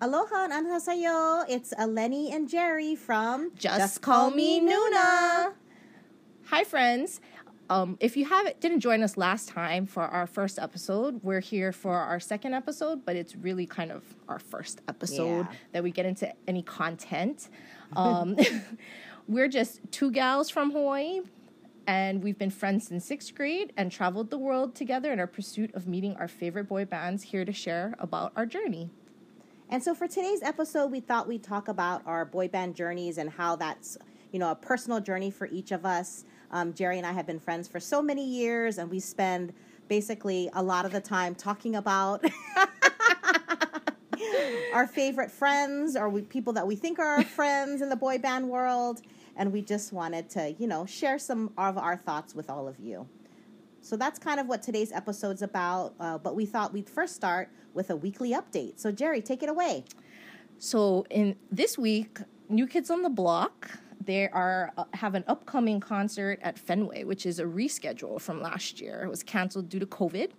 Aloha 0.00 0.44
and 0.44 0.52
anhasayo. 0.52 1.44
It's 1.48 1.74
Eleni 1.74 2.32
and 2.32 2.48
Jerry 2.48 2.94
from 2.94 3.50
Just, 3.56 4.00
Call 4.00 4.30
Me 4.30 4.60
Nuna. 4.60 5.52
Hi, 6.46 6.64
friends. 6.64 7.20
Um, 7.70 7.98
if 8.00 8.16
you 8.16 8.24
haven't 8.24 8.60
didn't 8.60 8.80
join 8.80 9.02
us 9.02 9.16
last 9.18 9.48
time 9.48 9.86
for 9.86 10.02
our 10.02 10.26
first 10.26 10.58
episode, 10.58 11.20
we're 11.22 11.40
here 11.40 11.72
for 11.72 11.96
our 11.96 12.18
second 12.20 12.54
episode, 12.54 13.04
but 13.04 13.16
it's 13.16 13.34
really 13.36 13.66
kind 13.66 13.90
of 13.92 14.04
our 14.28 14.38
first 14.38 14.80
episode 14.88 15.46
Yeah. 15.50 15.56
that 15.72 15.82
we 15.82 15.90
get 15.90 16.06
into 16.06 16.32
any 16.46 16.62
content. 16.62 17.48
Um, 17.94 18.36
we're 19.28 19.48
just 19.48 19.80
two 19.90 20.10
gals 20.12 20.48
from 20.48 20.70
Hawaii, 20.70 21.20
and 21.86 22.22
we've 22.22 22.38
been 22.38 22.50
friends 22.50 22.86
since 22.86 23.04
sixth 23.04 23.34
grade 23.34 23.72
and 23.76 23.90
traveled 23.92 24.30
the 24.30 24.38
world 24.38 24.74
together 24.74 25.12
in 25.12 25.18
our 25.20 25.26
pursuit 25.26 25.74
of 25.74 25.86
meeting 25.86 26.16
our 26.16 26.28
favorite 26.28 26.68
boy 26.68 26.84
bands. 26.86 27.24
Here 27.24 27.44
to 27.44 27.52
share 27.52 27.94
about 27.98 28.32
our 28.36 28.46
journey. 28.46 28.90
And 29.70 29.82
so 29.82 29.94
for 29.94 30.08
today's 30.08 30.42
episode, 30.42 30.90
we 30.90 31.00
thought 31.00 31.28
we'd 31.28 31.42
talk 31.42 31.68
about 31.68 32.00
our 32.06 32.24
boy 32.24 32.48
band 32.48 32.74
journeys 32.74 33.18
and 33.18 33.28
how 33.28 33.56
that's, 33.56 33.98
you 34.32 34.38
know, 34.38 34.50
a 34.50 34.54
personal 34.54 34.98
journey 34.98 35.30
for 35.30 35.46
each 35.48 35.72
of 35.72 35.84
us. 35.84 36.24
Um, 36.50 36.72
Jerry 36.72 36.96
and 36.96 37.06
I 37.06 37.12
have 37.12 37.26
been 37.26 37.38
friends 37.38 37.68
for 37.68 37.78
so 37.78 38.00
many 38.00 38.24
years, 38.24 38.78
and 38.78 38.90
we 38.90 38.98
spend 38.98 39.52
basically 39.86 40.48
a 40.54 40.62
lot 40.62 40.86
of 40.86 40.92
the 40.92 41.02
time 41.02 41.34
talking 41.34 41.76
about 41.76 42.24
our 44.72 44.86
favorite 44.86 45.30
friends 45.30 45.96
or 45.96 46.08
we, 46.08 46.22
people 46.22 46.54
that 46.54 46.66
we 46.66 46.74
think 46.74 46.98
are 46.98 47.16
our 47.16 47.24
friends 47.24 47.82
in 47.82 47.90
the 47.90 47.96
boy 47.96 48.16
band 48.16 48.48
world. 48.48 49.02
And 49.36 49.52
we 49.52 49.60
just 49.60 49.92
wanted 49.92 50.30
to, 50.30 50.52
you 50.52 50.66
know, 50.66 50.86
share 50.86 51.18
some 51.18 51.52
of 51.58 51.76
our 51.76 51.98
thoughts 51.98 52.34
with 52.34 52.48
all 52.48 52.68
of 52.68 52.80
you. 52.80 53.06
So 53.82 53.96
that's 53.96 54.18
kind 54.18 54.40
of 54.40 54.46
what 54.46 54.62
today's 54.62 54.92
episode's 54.92 55.42
about. 55.42 55.94
Uh, 55.98 56.18
but 56.18 56.34
we 56.34 56.46
thought 56.46 56.72
we'd 56.72 56.88
first 56.88 57.14
start 57.14 57.50
with 57.74 57.90
a 57.90 57.96
weekly 57.96 58.32
update. 58.32 58.78
So, 58.78 58.90
Jerry, 58.90 59.22
take 59.22 59.42
it 59.42 59.48
away. 59.48 59.84
So 60.58 61.06
in 61.10 61.36
this 61.50 61.78
week, 61.78 62.18
New 62.48 62.66
Kids 62.66 62.90
on 62.90 63.02
the 63.02 63.10
Block, 63.10 63.70
they 64.04 64.28
are 64.28 64.72
uh, 64.76 64.84
have 64.94 65.14
an 65.14 65.22
upcoming 65.26 65.80
concert 65.80 66.40
at 66.42 66.58
Fenway, 66.58 67.04
which 67.04 67.26
is 67.26 67.38
a 67.38 67.44
reschedule 67.44 68.20
from 68.20 68.42
last 68.42 68.80
year. 68.80 69.02
It 69.04 69.08
was 69.08 69.22
canceled 69.22 69.68
due 69.68 69.78
to 69.78 69.86
COVID. 69.86 70.30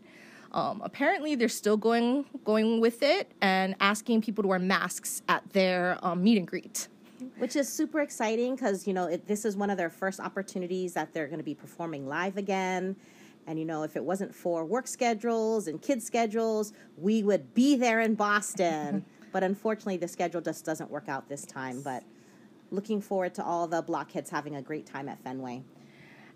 Um, 0.51 0.81
apparently, 0.83 1.35
they're 1.35 1.47
still 1.47 1.77
going 1.77 2.25
going 2.43 2.81
with 2.81 3.03
it 3.03 3.31
and 3.41 3.75
asking 3.79 4.21
people 4.21 4.41
to 4.41 4.47
wear 4.47 4.59
masks 4.59 5.21
at 5.29 5.47
their 5.51 5.99
um, 6.01 6.23
meet 6.23 6.37
and 6.37 6.47
greet. 6.47 6.87
Which 7.37 7.55
is 7.55 7.71
super 7.71 8.01
exciting 8.01 8.55
because, 8.55 8.87
you 8.87 8.93
know, 8.93 9.05
it, 9.05 9.27
this 9.27 9.45
is 9.45 9.55
one 9.55 9.69
of 9.69 9.77
their 9.77 9.89
first 9.89 10.19
opportunities 10.19 10.93
that 10.93 11.13
they're 11.13 11.27
going 11.27 11.39
to 11.39 11.43
be 11.43 11.55
performing 11.55 12.07
live 12.07 12.37
again. 12.37 12.95
And, 13.49 13.57
you 13.57 13.65
know, 13.65 13.81
if 13.81 13.95
it 13.95 14.05
wasn't 14.05 14.35
for 14.35 14.63
work 14.63 14.85
schedules 14.85 15.67
and 15.67 15.81
kids' 15.81 16.05
schedules, 16.05 16.71
we 16.97 17.23
would 17.23 17.55
be 17.55 17.75
there 17.75 17.99
in 17.99 18.13
Boston. 18.13 19.03
but 19.31 19.41
unfortunately, 19.41 19.97
the 19.97 20.07
schedule 20.07 20.39
just 20.39 20.63
doesn't 20.65 20.91
work 20.91 21.09
out 21.09 21.27
this 21.27 21.47
time. 21.47 21.81
But 21.81 22.03
looking 22.69 23.01
forward 23.01 23.33
to 23.33 23.43
all 23.43 23.65
the 23.65 23.81
blockheads 23.81 24.29
having 24.29 24.55
a 24.55 24.61
great 24.61 24.85
time 24.85 25.09
at 25.09 25.19
Fenway. 25.23 25.63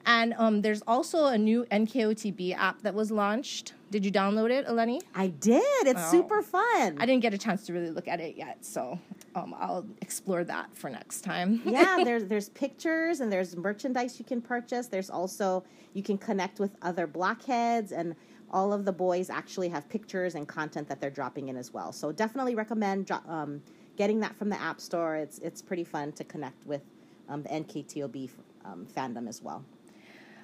And 0.06 0.34
um, 0.38 0.62
there's 0.62 0.82
also 0.88 1.26
a 1.28 1.38
new 1.38 1.66
NKOTB 1.72 2.56
app 2.58 2.82
that 2.82 2.94
was 2.94 3.09
launched. 3.12 3.73
Did 3.90 4.04
you 4.06 4.12
download 4.12 4.50
it, 4.52 4.68
Eleni? 4.68 5.02
I 5.16 5.28
did. 5.28 5.62
It's 5.86 6.02
Oh. 6.08 6.12
super 6.12 6.42
fun. 6.42 6.98
I 7.00 7.06
didn't 7.06 7.22
get 7.22 7.34
a 7.34 7.38
chance 7.38 7.66
to 7.68 7.73
really 7.73 7.92
look 7.92 8.08
at 8.08 8.20
it 8.20 8.36
yet, 8.36 8.66
so 8.66 9.00
um, 9.36 9.56
I'll 9.58 9.86
explore 10.02 10.44
that 10.44 10.76
for 10.76 10.90
next 10.90 11.22
time. 11.22 11.62
yeah, 11.66 12.02
there's 12.04 12.26
there's 12.26 12.50
pictures 12.50 13.20
and 13.22 13.31
there's 13.31 13.56
merchandise 13.56 14.18
you 14.20 14.26
can 14.26 14.42
purchase. 14.42 14.88
There's 14.88 15.09
also 15.09 15.64
you 15.94 16.04
can 16.04 16.18
connect 16.18 16.59
with 16.59 16.76
other 16.81 17.06
blockheads 17.08 17.92
and 17.92 18.16
all 18.52 18.74
of 18.74 18.84
the 18.86 18.92
boys 18.92 19.30
actually 19.30 19.70
have 19.70 19.88
pictures 19.90 20.36
and 20.36 20.48
content 20.48 20.88
that 20.90 21.00
they're 21.00 21.09
dropping 21.09 21.50
in 21.50 21.56
as 21.58 21.74
well. 21.74 21.92
So 21.92 22.12
definitely 22.12 22.56
recommend 22.56 23.06
dro- 23.08 23.22
um, 23.28 23.62
getting 23.96 24.20
that 24.20 24.36
from 24.36 24.50
the 24.50 24.59
App 24.59 24.81
Store. 24.81 25.16
It's 25.16 25.38
it's 25.40 25.62
pretty 25.62 25.84
fun 25.84 26.12
to 26.14 26.24
connect 26.24 26.66
with 26.66 26.81
um, 27.30 27.44
the 27.44 27.50
NKOTB 27.50 28.30
um, 28.66 28.86
fandom 28.96 29.28
as 29.30 29.42
well. 29.42 29.64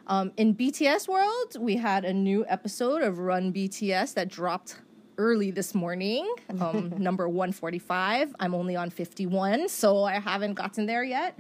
Um, 0.09 0.31
in 0.37 0.55
BTS 0.55 1.07
world, 1.07 1.55
we 1.59 1.75
had 1.75 2.03
a 2.03 2.11
new 2.11 2.43
episode 2.47 3.03
of 3.03 3.19
Run 3.19 3.53
BTS 3.53 4.15
that 4.15 4.27
dropped 4.27 4.81
early 5.19 5.51
this 5.51 5.75
morning, 5.75 6.27
um, 6.59 6.91
number 6.97 7.29
145. 7.29 8.35
I'm 8.39 8.55
only 8.55 8.75
on 8.75 8.89
51, 8.89 9.69
so 9.69 10.03
I 10.03 10.19
haven't 10.19 10.55
gotten 10.55 10.87
there 10.87 11.03
yet. 11.03 11.37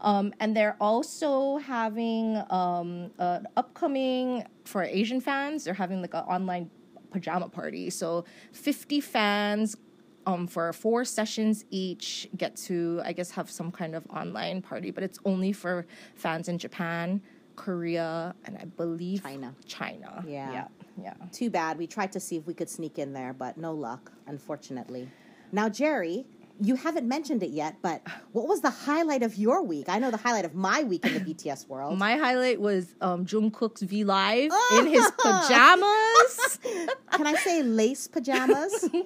Um, 0.00 0.32
and 0.38 0.56
they're 0.56 0.76
also 0.80 1.56
having 1.56 2.40
um, 2.50 3.10
an 3.18 3.48
upcoming, 3.56 4.44
for 4.64 4.84
Asian 4.84 5.20
fans, 5.20 5.64
they're 5.64 5.74
having 5.74 6.00
like 6.00 6.14
an 6.14 6.20
online 6.20 6.70
pajama 7.10 7.48
party. 7.48 7.90
So 7.90 8.24
50 8.52 9.00
fans 9.00 9.76
um, 10.24 10.46
for 10.46 10.72
four 10.72 11.04
sessions 11.04 11.64
each 11.70 12.28
get 12.36 12.54
to, 12.56 13.00
I 13.04 13.12
guess, 13.12 13.32
have 13.32 13.50
some 13.50 13.72
kind 13.72 13.96
of 13.96 14.06
online 14.08 14.62
party, 14.62 14.92
but 14.92 15.02
it's 15.02 15.18
only 15.24 15.52
for 15.52 15.84
fans 16.14 16.48
in 16.48 16.58
Japan, 16.58 17.20
Korea, 17.56 18.34
and 18.44 18.56
I 18.58 18.64
believe 18.64 19.22
China. 19.22 19.54
China. 19.66 20.24
Yeah. 20.26 20.52
Yeah. 20.52 20.68
Yeah. 21.00 21.14
Too 21.32 21.50
bad. 21.50 21.78
We 21.78 21.86
tried 21.86 22.12
to 22.12 22.20
see 22.20 22.36
if 22.36 22.46
we 22.46 22.54
could 22.54 22.70
sneak 22.70 22.98
in 22.98 23.12
there, 23.12 23.32
but 23.32 23.56
no 23.56 23.72
luck, 23.72 24.12
unfortunately. 24.26 25.08
Now, 25.52 25.68
Jerry, 25.68 26.26
you 26.60 26.76
haven't 26.76 27.08
mentioned 27.08 27.42
it 27.42 27.50
yet, 27.50 27.76
but 27.82 28.02
what 28.32 28.46
was 28.46 28.60
the 28.60 28.70
highlight 28.70 29.22
of 29.22 29.36
your 29.36 29.62
week? 29.62 29.88
I 29.88 29.98
know 29.98 30.10
the 30.10 30.16
highlight 30.16 30.44
of 30.44 30.54
my 30.54 30.82
week 30.84 31.04
in 31.04 31.14
the 31.14 31.20
BTS 31.20 31.68
world. 31.68 31.98
My 31.98 32.16
highlight 32.16 32.60
was 32.60 32.94
um, 33.00 33.26
Jungkook's 33.26 33.82
V 33.82 34.04
Live 34.04 34.52
in 34.78 34.86
his 34.86 35.10
pajamas. 35.18 36.58
Can 37.12 37.26
I 37.26 37.34
say 37.42 37.62
lace 37.62 38.06
pajamas? 38.06 38.88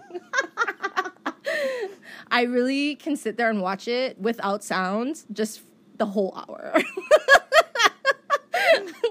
I 2.31 2.42
really 2.42 2.97
can 2.97 3.16
sit 3.16 3.37
there 3.37 3.48
and 3.48 3.62
watch 3.62 3.88
it 3.88 4.19
without 4.19 4.62
sounds 4.62 5.26
just 5.32 5.62
the 5.97 6.06
whole 6.06 6.34
hour. 6.37 6.75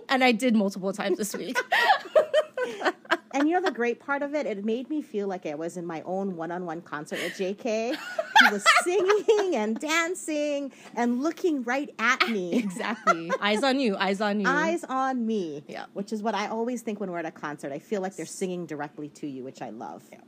and 0.09 0.23
I 0.23 0.31
did 0.31 0.55
multiple 0.55 0.93
times 0.93 1.17
this 1.17 1.35
week. 1.35 1.57
and 3.37 3.47
you 3.47 3.53
know 3.53 3.61
the 3.61 3.71
great 3.71 3.99
part 3.99 4.21
of 4.21 4.33
it? 4.33 4.45
It 4.45 4.63
made 4.65 4.89
me 4.89 5.01
feel 5.01 5.27
like 5.27 5.45
I 5.45 5.55
was 5.55 5.77
in 5.77 5.85
my 5.85 6.01
own 6.05 6.35
one-on-one 6.35 6.81
concert 6.81 7.19
with 7.21 7.33
JK. 7.33 7.95
He 7.95 8.51
was 8.51 8.65
singing 8.83 9.55
and 9.55 9.79
dancing 9.79 10.71
and 10.95 11.21
looking 11.21 11.63
right 11.63 11.93
at 11.99 12.27
me. 12.29 12.55
exactly. 12.57 13.31
Eyes 13.41 13.63
on 13.63 13.79
you. 13.79 13.95
Eyes 13.97 14.21
on 14.21 14.39
you. 14.39 14.47
Eyes 14.47 14.83
on 14.85 15.25
me. 15.25 15.63
Yeah. 15.67 15.85
Which 15.93 16.11
is 16.11 16.23
what 16.23 16.35
I 16.35 16.47
always 16.47 16.81
think 16.81 16.99
when 16.99 17.11
we're 17.11 17.19
at 17.19 17.25
a 17.25 17.31
concert. 17.31 17.71
I 17.71 17.79
feel 17.79 18.01
like 18.01 18.15
they're 18.15 18.25
singing 18.25 18.65
directly 18.65 19.09
to 19.09 19.27
you, 19.27 19.43
which 19.43 19.61
I 19.61 19.69
love. 19.69 20.03
Yeah. 20.11 20.19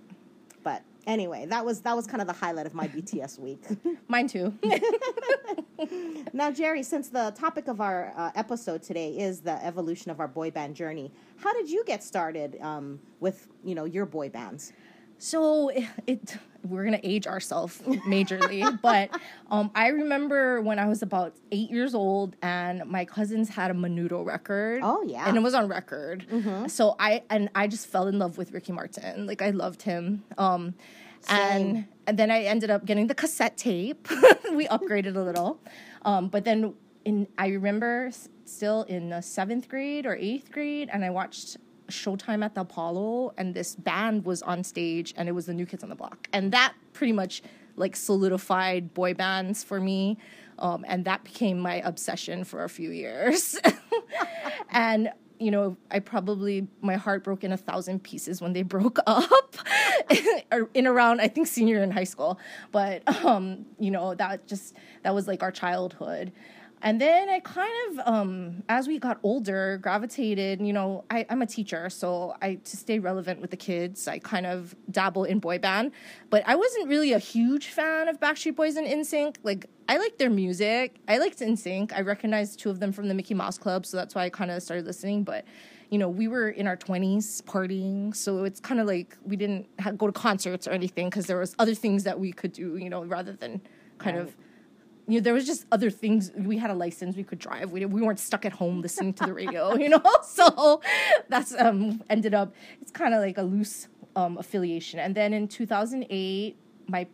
But 0.64 0.84
anyway, 1.10 1.46
that 1.48 1.66
was 1.66 1.82
that 1.82 1.96
was 1.96 2.08
kind 2.08 2.22
of 2.22 2.28
the 2.28 2.34
highlight 2.34 2.66
of 2.66 2.74
my 2.74 2.88
BTS 2.88 3.40
week. 3.40 3.64
Mine 4.08 4.28
too. 4.28 4.54
now, 6.34 6.52
Jerry, 6.52 6.84
since 6.84 7.10
the 7.10 7.34
topic 7.38 7.68
of 7.68 7.82
our 7.82 8.14
uh, 8.16 8.32
episode 8.36 8.84
today 8.84 9.18
is 9.18 9.42
the 9.42 9.64
evolution 9.66 10.12
of 10.12 10.20
our 10.20 10.28
boy 10.28 10.52
band 10.52 10.76
journey, 10.76 11.12
how 11.38 11.52
did 11.54 11.70
you 11.70 11.84
get 11.86 12.04
started 12.04 12.58
um, 12.62 13.00
with 13.20 13.48
you 13.64 13.76
know 13.76 13.86
your 13.86 14.06
boy 14.06 14.30
bands? 14.30 14.72
So 15.20 15.70
it, 15.70 15.86
it 16.08 16.38
we're 16.64 16.84
gonna 16.84 17.00
age 17.04 17.28
ourselves 17.28 17.82
majorly, 17.86 18.80
but 18.82 19.10
um, 19.52 19.70
I 19.76 19.88
remember 19.90 20.62
when 20.62 20.80
I 20.80 20.88
was 20.88 21.02
about 21.02 21.36
eight 21.52 21.70
years 21.70 21.94
old, 21.94 22.36
and 22.42 22.86
my 22.86 23.06
cousins 23.06 23.50
had 23.50 23.70
a 23.72 23.74
Menudo 23.74 24.26
record. 24.26 24.82
Oh, 24.84 25.04
yeah. 25.04 25.28
and 25.28 25.38
it 25.38 25.42
was 25.42 25.54
on 25.54 25.68
record. 25.68 26.26
So 26.68 26.96
I 27.00 27.24
and 27.30 27.50
I 27.56 27.68
just 27.68 27.88
fell 27.88 28.08
in 28.08 28.18
love 28.20 28.38
with 28.38 28.52
Ricky 28.52 28.72
Martin. 28.72 29.28
Like 29.28 29.42
I 29.42 29.52
loved 29.52 29.82
him. 29.84 30.24
Um, 30.38 30.74
and 31.30 31.86
and 32.08 32.18
then 32.18 32.32
I 32.32 32.44
ended 32.44 32.70
up 32.70 32.86
getting 32.86 33.08
the 33.08 33.16
cassette 33.16 33.58
tape. 33.58 34.08
we 34.54 34.68
upgraded 34.68 35.16
a 35.16 35.22
little, 35.22 35.60
um, 36.04 36.28
but 36.30 36.46
then 36.46 36.74
in 37.06 37.28
I 37.38 37.48
remember 37.48 38.08
s- 38.08 38.30
still 38.46 38.84
in 38.84 39.10
the 39.10 39.22
seventh 39.22 39.68
grade 39.70 40.06
or 40.06 40.16
eighth 40.16 40.52
grade, 40.52 40.90
and 40.92 41.04
I 41.06 41.10
watched 41.10 41.58
Showtime 41.90 42.44
at 42.44 42.56
the 42.56 42.62
Apollo, 42.62 43.34
and 43.38 43.54
this 43.54 43.76
band 43.76 44.26
was 44.26 44.42
on 44.42 44.64
stage, 44.64 45.14
and 45.18 45.28
it 45.30 45.34
was 45.34 45.46
the 45.46 45.54
New 45.54 45.66
Kids 45.66 45.84
on 45.84 45.90
the 45.90 45.96
Block, 45.96 46.28
and 46.34 46.52
that 46.52 46.74
pretty 46.94 47.14
much 47.14 47.42
like 47.76 47.96
solidified 47.96 48.94
boy 48.94 49.14
bands 49.14 49.64
for 49.64 49.80
me, 49.80 50.18
um, 50.60 50.86
and 50.88 51.06
that 51.06 51.24
became 51.24 51.60
my 51.60 51.76
obsession 51.76 52.44
for 52.44 52.64
a 52.64 52.70
few 52.70 52.92
years, 52.92 53.58
and. 54.72 55.12
You 55.42 55.52
know, 55.52 55.78
I 55.90 56.00
probably 56.00 56.68
my 56.82 56.98
heart 56.98 57.24
broke 57.24 57.46
in 57.46 57.54
a 57.54 57.58
thousand 57.58 58.04
pieces 58.04 58.42
when 58.42 58.52
they 58.52 58.62
broke 58.76 59.00
up, 59.08 59.56
in 60.74 60.86
around 60.86 61.22
I 61.22 61.30
think 61.30 61.48
senior 61.48 61.82
in 61.82 61.92
high 61.92 62.04
school. 62.04 62.38
But 62.74 63.08
um, 63.24 63.66
you 63.80 63.90
know, 63.90 64.16
that 64.16 64.48
just 64.48 64.76
that 65.04 65.16
was 65.16 65.30
like 65.30 65.42
our 65.42 65.54
childhood. 65.54 66.34
And 66.82 67.00
then 67.02 67.30
I 67.30 67.42
kind 67.42 67.72
of, 67.90 68.08
um, 68.08 68.64
as 68.70 68.88
we 68.88 69.00
got 69.00 69.20
older, 69.22 69.78
gravitated. 69.82 70.62
You 70.62 70.72
know, 70.72 71.04
I, 71.10 71.26
I'm 71.30 71.42
a 71.42 71.46
teacher, 71.46 71.90
so 71.90 72.36
I 72.42 72.56
to 72.56 72.78
stay 72.78 73.00
relevant 73.00 73.42
with 73.42 73.52
the 73.52 73.58
kids, 73.58 74.08
I 74.08 74.20
kind 74.20 74.46
of 74.46 74.76
dabble 74.90 75.26
in 75.26 75.40
boy 75.40 75.60
band. 75.60 75.92
But 76.30 76.44
I 76.48 76.56
wasn't 76.56 76.88
really 76.88 77.12
a 77.12 77.20
huge 77.20 77.68
fan 77.68 78.08
of 78.08 78.20
Backstreet 78.20 78.56
Boys 78.56 78.78
and 78.78 78.88
NSYNC. 78.88 79.38
Like, 79.44 79.66
I 79.90 79.98
liked 79.98 80.20
their 80.20 80.30
music. 80.30 80.96
I 81.08 81.18
liked 81.18 81.40
NSYNC. 81.40 81.92
I 81.94 82.02
recognized 82.02 82.60
two 82.60 82.70
of 82.70 82.80
them 82.80 82.92
from 82.94 83.08
the 83.10 83.14
Mickey 83.14 83.34
Mouse 83.34 83.58
Club, 83.58 83.86
so 83.86 83.98
that's 83.98 84.16
why 84.16 84.24
I 84.24 84.30
kind 84.30 84.50
of 84.50 84.64
started 84.64 84.86
listening. 84.86 85.24
But 85.24 85.46
you 85.90 85.98
know, 85.98 86.08
we 86.08 86.28
were 86.28 86.50
in 86.50 86.68
our 86.68 86.78
20s 86.78 87.42
partying, 87.44 88.16
so 88.16 88.44
it's 88.44 88.60
kind 88.60 88.80
of 88.80 88.86
like 88.86 89.18
we 89.26 89.36
didn't 89.36 89.68
ha- 89.80 89.90
go 89.92 90.06
to 90.06 90.14
concerts 90.14 90.68
or 90.68 90.72
anything 90.72 91.08
because 91.10 91.26
there 91.26 91.40
was 91.40 91.56
other 91.58 91.74
things 91.74 92.04
that 92.04 92.20
we 92.20 92.32
could 92.32 92.54
do, 92.54 92.78
you 92.78 92.92
know, 92.92 93.04
rather 93.04 93.34
than 93.34 93.60
kind 93.98 94.16
Right. 94.16 94.28
of 94.28 94.36
you 95.10 95.20
know, 95.20 95.24
there 95.24 95.34
was 95.34 95.46
just 95.46 95.66
other 95.72 95.90
things. 95.90 96.32
We 96.36 96.58
had 96.58 96.70
a 96.70 96.74
license, 96.76 97.16
we 97.16 97.24
could 97.24 97.40
drive. 97.40 97.72
We, 97.72 97.86
we 97.86 98.02
weren't 98.02 98.20
stuck 98.20 98.46
at 98.46 98.54
home 98.54 98.82
listening 98.82 99.14
to 99.16 99.26
the 99.26 99.34
radio, 99.34 99.76
you 99.84 99.90
know. 99.90 100.02
So 100.24 100.82
that's 101.28 101.54
um 101.56 102.04
ended 102.10 102.34
up. 102.34 102.54
It's 102.82 102.92
kind 102.92 103.14
of 103.14 103.20
like 103.22 103.38
a 103.38 103.42
loose 103.42 103.88
um 104.16 104.38
affiliation. 104.38 105.00
And 105.00 105.16
then 105.16 105.34
in 105.34 105.48
2008, 105.48 106.56
my 106.90 107.08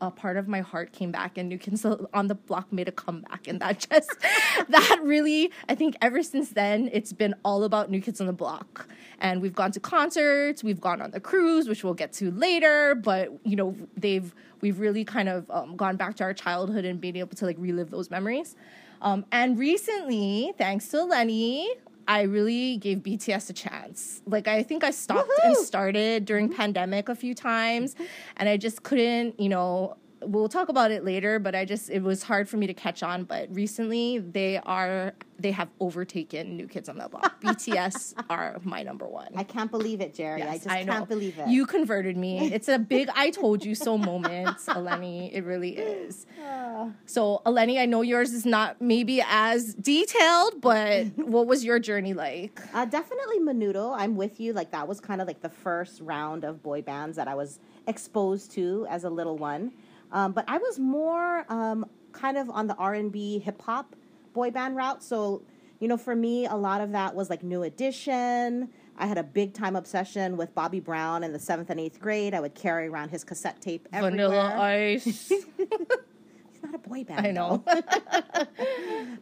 a 0.00 0.10
part 0.10 0.36
of 0.36 0.48
my 0.48 0.60
heart 0.60 0.92
came 0.92 1.10
back, 1.10 1.36
and 1.36 1.48
New 1.48 1.58
Kids 1.58 1.84
on 1.84 2.28
the 2.28 2.34
Block 2.34 2.72
made 2.72 2.88
a 2.88 2.92
comeback, 2.92 3.48
and 3.48 3.60
that 3.60 3.86
just 3.90 4.10
that 4.68 5.00
really, 5.02 5.50
I 5.68 5.74
think, 5.74 5.96
ever 6.00 6.22
since 6.22 6.50
then, 6.50 6.88
it's 6.92 7.12
been 7.12 7.34
all 7.44 7.64
about 7.64 7.90
New 7.90 8.00
Kids 8.00 8.20
on 8.20 8.26
the 8.26 8.32
Block. 8.32 8.88
And 9.20 9.42
we've 9.42 9.54
gone 9.54 9.72
to 9.72 9.80
concerts, 9.80 10.62
we've 10.62 10.80
gone 10.80 11.02
on 11.02 11.10
the 11.10 11.20
cruise, 11.20 11.68
which 11.68 11.82
we'll 11.82 11.94
get 11.94 12.12
to 12.14 12.30
later. 12.30 12.94
But 12.94 13.30
you 13.44 13.56
know, 13.56 13.74
they've 13.96 14.32
we've 14.60 14.78
really 14.78 15.04
kind 15.04 15.28
of 15.28 15.50
um, 15.50 15.76
gone 15.76 15.96
back 15.96 16.16
to 16.16 16.24
our 16.24 16.34
childhood 16.34 16.84
and 16.84 17.00
being 17.00 17.16
able 17.16 17.36
to 17.36 17.44
like 17.44 17.56
relive 17.58 17.90
those 17.90 18.10
memories. 18.10 18.54
Um, 19.00 19.24
and 19.30 19.58
recently, 19.58 20.52
thanks 20.58 20.88
to 20.88 21.04
Lenny, 21.04 21.68
I 22.08 22.22
really 22.22 22.78
gave 22.78 22.98
BTS 22.98 23.50
a 23.50 23.52
chance. 23.52 24.22
Like 24.26 24.48
I 24.48 24.62
think 24.62 24.82
I 24.82 24.90
stopped 24.90 25.30
and 25.44 25.54
started 25.56 26.24
during 26.24 26.48
mm-hmm. 26.48 26.56
pandemic 26.56 27.10
a 27.10 27.14
few 27.14 27.34
times, 27.34 27.94
mm-hmm. 27.94 28.04
and 28.38 28.48
I 28.48 28.56
just 28.56 28.82
couldn't, 28.82 29.38
you 29.38 29.50
know. 29.50 29.96
We'll 30.28 30.48
talk 30.50 30.68
about 30.68 30.90
it 30.90 31.04
later, 31.04 31.38
but 31.38 31.54
I 31.54 31.64
just 31.64 31.88
it 31.88 32.02
was 32.02 32.22
hard 32.22 32.48
for 32.48 32.58
me 32.58 32.66
to 32.66 32.74
catch 32.74 33.02
on. 33.02 33.24
But 33.24 33.48
recently, 33.50 34.18
they 34.18 34.58
are 34.58 35.14
they 35.38 35.52
have 35.52 35.68
overtaken 35.80 36.56
New 36.56 36.66
Kids 36.66 36.88
on 36.88 36.98
the 36.98 37.08
Block. 37.08 37.40
BTS 37.42 38.14
are 38.28 38.60
my 38.62 38.82
number 38.82 39.06
one. 39.06 39.28
I 39.36 39.44
can't 39.44 39.70
believe 39.70 40.02
it, 40.02 40.12
Jerry. 40.12 40.42
I 40.42 40.56
just 40.56 40.68
I 40.68 40.84
can't 40.84 41.08
believe 41.08 41.38
it. 41.38 41.48
You 41.48 41.64
converted 41.66 42.16
me. 42.16 42.52
It's 42.58 42.68
a 42.68 42.78
big 42.78 43.08
I 43.14 43.30
told 43.30 43.64
you 43.64 43.74
so 43.74 43.96
moment, 43.96 44.58
Eleni. 44.66 45.30
It 45.32 45.44
really 45.44 45.76
is. 45.78 46.26
Ah. 46.44 46.90
So, 47.06 47.40
Eleni, 47.46 47.80
I 47.80 47.86
know 47.86 48.02
yours 48.02 48.32
is 48.32 48.44
not 48.44 48.80
maybe 48.80 49.22
as 49.24 49.74
detailed, 49.74 50.60
but 50.60 51.06
what 51.16 51.46
was 51.46 51.64
your 51.64 51.78
journey 51.78 52.14
like? 52.14 52.60
Uh, 52.74 52.84
definitely 52.84 53.38
Menudo. 53.38 53.94
I'm 53.96 54.16
with 54.16 54.40
you. 54.40 54.52
Like 54.52 54.72
that 54.72 54.88
was 54.88 55.00
kind 55.00 55.20
of 55.20 55.26
like 55.26 55.40
the 55.40 55.48
first 55.48 56.00
round 56.00 56.44
of 56.44 56.62
boy 56.62 56.82
bands 56.82 57.16
that 57.16 57.28
I 57.28 57.34
was 57.34 57.60
exposed 57.86 58.50
to 58.52 58.86
as 58.90 59.04
a 59.04 59.10
little 59.10 59.38
one. 59.38 59.72
Um, 60.12 60.32
but 60.32 60.44
I 60.48 60.58
was 60.58 60.78
more 60.78 61.44
um, 61.48 61.86
kind 62.12 62.36
of 62.36 62.50
on 62.50 62.66
the 62.66 62.74
R 62.76 62.94
and 62.94 63.12
B 63.12 63.38
hip 63.38 63.60
hop 63.62 63.94
boy 64.32 64.50
band 64.50 64.76
route. 64.76 65.02
So 65.02 65.42
you 65.80 65.86
know, 65.86 65.96
for 65.96 66.16
me, 66.16 66.46
a 66.46 66.56
lot 66.56 66.80
of 66.80 66.92
that 66.92 67.14
was 67.14 67.30
like 67.30 67.42
New 67.44 67.62
Edition. 67.62 68.68
I 68.96 69.06
had 69.06 69.16
a 69.16 69.22
big 69.22 69.54
time 69.54 69.76
obsession 69.76 70.36
with 70.36 70.52
Bobby 70.54 70.80
Brown 70.80 71.22
in 71.22 71.32
the 71.32 71.38
seventh 71.38 71.70
and 71.70 71.78
eighth 71.78 72.00
grade. 72.00 72.34
I 72.34 72.40
would 72.40 72.54
carry 72.54 72.88
around 72.88 73.10
his 73.10 73.22
cassette 73.22 73.60
tape 73.60 73.86
everywhere. 73.92 74.28
Vanilla 74.28 74.60
Ice. 74.60 75.28
He's 75.28 76.62
not 76.62 76.74
a 76.74 76.78
boy 76.78 77.04
band. 77.04 77.26
I 77.26 77.30
know. 77.30 77.64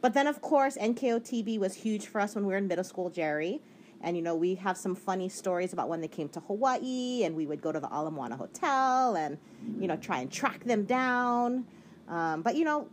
But 0.00 0.14
then, 0.14 0.26
of 0.26 0.40
course, 0.40 0.76
NKOTB 0.76 1.58
was 1.58 1.74
huge 1.74 2.06
for 2.06 2.20
us 2.20 2.34
when 2.34 2.46
we 2.46 2.52
were 2.52 2.58
in 2.58 2.68
middle 2.68 2.84
school, 2.84 3.10
Jerry. 3.10 3.60
And, 4.02 4.16
you 4.16 4.22
know, 4.22 4.34
we 4.34 4.54
have 4.56 4.76
some 4.76 4.94
funny 4.94 5.28
stories 5.28 5.72
about 5.72 5.88
when 5.88 6.00
they 6.00 6.08
came 6.08 6.28
to 6.30 6.40
Hawaii, 6.40 7.24
and 7.24 7.34
we 7.34 7.46
would 7.46 7.60
go 7.60 7.72
to 7.72 7.80
the 7.80 7.88
Ala 7.88 8.10
Moana 8.10 8.36
Hotel 8.36 9.16
and, 9.16 9.38
you 9.80 9.88
know, 9.88 9.96
try 9.96 10.20
and 10.20 10.30
track 10.30 10.64
them 10.64 10.84
down. 10.84 11.66
Um, 12.08 12.42
but, 12.42 12.56
you 12.56 12.64
know, 12.64 12.88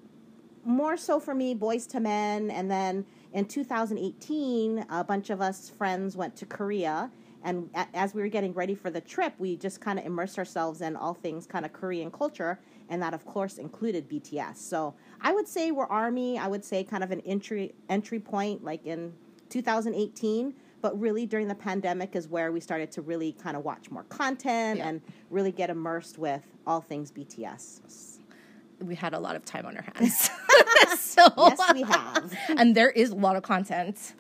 more 0.65 0.97
so 0.97 1.19
for 1.19 1.35
me, 1.35 1.55
Boyz 1.55 1.93
II 1.93 2.01
Men. 2.01 2.51
And 2.51 2.69
then 2.69 3.05
in 3.33 3.45
2018, 3.45 4.85
a 4.89 5.03
bunch 5.03 5.29
of 5.29 5.41
us 5.41 5.69
friends 5.69 6.15
went 6.15 6.35
to 6.37 6.45
Korea. 6.45 7.11
And 7.43 7.69
as 7.93 8.13
we 8.13 8.21
were 8.21 8.29
getting 8.29 8.53
ready 8.53 8.73
for 8.73 8.89
the 8.89 9.01
trip, 9.01 9.33
we 9.37 9.57
just 9.57 9.81
kind 9.81 9.99
of 9.99 10.05
immersed 10.05 10.37
ourselves 10.37 10.81
in 10.81 10.95
all 10.95 11.13
things 11.13 11.45
kind 11.45 11.65
of 11.65 11.73
Korean 11.73 12.09
culture. 12.09 12.59
And 12.89 13.01
that, 13.01 13.13
of 13.13 13.25
course, 13.25 13.57
included 13.57 14.09
BTS. 14.09 14.57
So 14.57 14.95
I 15.21 15.33
would 15.33 15.47
say 15.47 15.71
we're 15.71 15.85
Army. 15.87 16.37
I 16.37 16.47
would 16.47 16.63
say 16.63 16.83
kind 16.83 17.03
of 17.03 17.11
an 17.11 17.21
entry 17.21 17.73
entry 17.89 18.19
point, 18.19 18.63
like 18.63 18.85
in 18.85 19.13
2018. 19.49 20.53
But 20.83 20.99
really, 20.99 21.25
during 21.25 21.47
the 21.47 21.55
pandemic, 21.55 22.13
is 22.13 22.27
where 22.27 22.51
we 22.51 22.59
started 22.59 22.91
to 22.91 23.01
really 23.01 23.31
kind 23.31 23.55
of 23.55 23.63
watch 23.63 23.89
more 23.89 24.03
content 24.03 24.79
Yeah. 24.79 24.89
and 24.89 25.01
really 25.29 25.53
get 25.53 25.69
immersed 25.69 26.17
with 26.19 26.41
all 26.67 26.81
things 26.81 27.09
BTS. 27.09 28.19
we 28.81 28.93
had 28.93 29.13
a 29.13 29.19
lot 29.19 29.37
of 29.37 29.45
time 29.45 29.65
on 29.65 29.77
our 29.77 29.85
hands. 29.95 30.29
so 30.99 31.25
Yes, 31.37 31.73
we 31.73 31.83
have. 31.83 32.37
and 32.57 32.75
there 32.75 32.89
is 32.89 33.11
a 33.11 33.15
lot 33.15 33.37
of 33.37 33.43
content. 33.43 34.13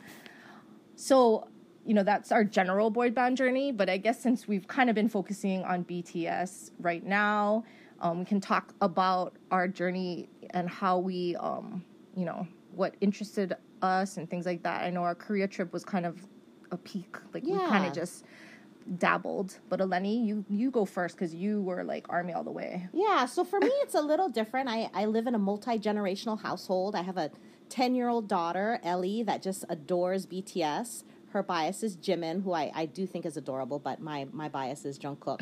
So, 0.95 1.49
you 1.85 1.93
know, 1.93 2.03
that's 2.03 2.31
our 2.31 2.45
general 2.45 2.89
boy 2.89 3.09
band 3.09 3.35
journey. 3.35 3.73
But 3.73 3.89
I 3.89 3.97
guess 3.97 4.21
since 4.21 4.47
we've 4.47 4.65
kind 4.65 4.89
of 4.89 4.95
been 4.95 5.09
focusing 5.09 5.65
on 5.65 5.83
BTS 5.83 6.71
right 6.79 7.05
now, 7.05 7.65
um, 7.99 8.19
we 8.19 8.25
can 8.25 8.39
talk 8.39 8.73
about 8.81 9.35
our 9.51 9.67
journey 9.67 10.29
and 10.51 10.69
how 10.69 10.97
we, 10.97 11.35
um, 11.35 11.83
you 12.15 12.23
know, 12.23 12.47
what 12.73 12.95
interested 13.01 13.53
us 13.81 14.15
and 14.15 14.29
things 14.29 14.45
like 14.45 14.63
that. 14.63 14.83
I 14.85 14.91
know 14.91 15.03
our 15.03 15.13
Korea 15.15 15.49
trip 15.49 15.73
was 15.73 15.83
kind 15.83 16.05
of 16.05 16.25
a 16.73 16.77
peak. 16.77 17.15
Like 17.33 17.43
we 17.45 17.57
kind 17.57 17.85
of 17.85 17.93
just 17.93 18.25
dabbled. 18.97 19.59
But 19.69 19.79
Eleni, 19.79 20.25
you 20.25 20.43
you 20.49 20.71
go 20.71 20.85
first 20.85 21.15
because 21.15 21.33
you 21.33 21.61
were 21.61 21.83
like 21.83 22.05
army 22.09 22.33
all 22.33 22.43
the 22.43 22.51
way. 22.51 22.89
Yeah, 22.93 23.25
so 23.25 23.43
for 23.43 23.59
me, 23.59 23.71
it's 23.81 23.95
a 23.95 24.01
little 24.01 24.29
different. 24.29 24.67
I, 24.69 24.89
I 24.93 25.05
live 25.05 25.27
in 25.27 25.35
a 25.35 25.39
multi 25.39 25.79
generational 25.79 26.41
household. 26.41 26.95
I 26.95 27.01
have 27.03 27.17
a 27.17 27.31
10 27.69 27.95
year 27.95 28.09
old 28.09 28.27
daughter, 28.27 28.79
Ellie, 28.83 29.23
that 29.23 29.41
just 29.41 29.65
adores 29.69 30.25
BTS. 30.25 31.03
Her 31.29 31.41
bias 31.41 31.81
is 31.81 31.97
Jimin, 31.97 32.43
who 32.43 32.53
I, 32.53 32.71
I 32.75 32.85
do 32.85 33.07
think 33.07 33.25
is 33.25 33.37
adorable, 33.37 33.79
but 33.79 33.99
my, 33.99 34.27
my 34.31 34.47
bias 34.47 34.85
is 34.85 34.99
Jungkook. 34.99 35.41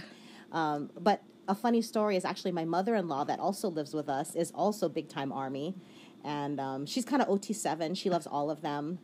Um, 0.54 0.90
but 0.98 1.22
a 1.50 1.56
funny 1.56 1.82
story 1.82 2.16
is 2.16 2.24
actually 2.24 2.54
my 2.54 2.64
mother 2.64 2.96
in 2.96 3.10
law, 3.10 3.26
that 3.26 3.40
also 3.40 3.68
lives 3.68 3.94
with 3.94 4.08
us, 4.08 4.36
is 4.36 4.52
also 4.52 4.88
big 4.88 5.10
time 5.10 5.34
Army. 5.34 5.76
And 6.24 6.60
um, 6.60 6.86
she's 6.86 7.04
kind 7.04 7.22
of 7.22 7.28
OT7. 7.28 7.98
She 7.98 8.10
loves 8.10 8.28
all 8.28 8.50
of 8.50 8.62
them. 8.62 9.00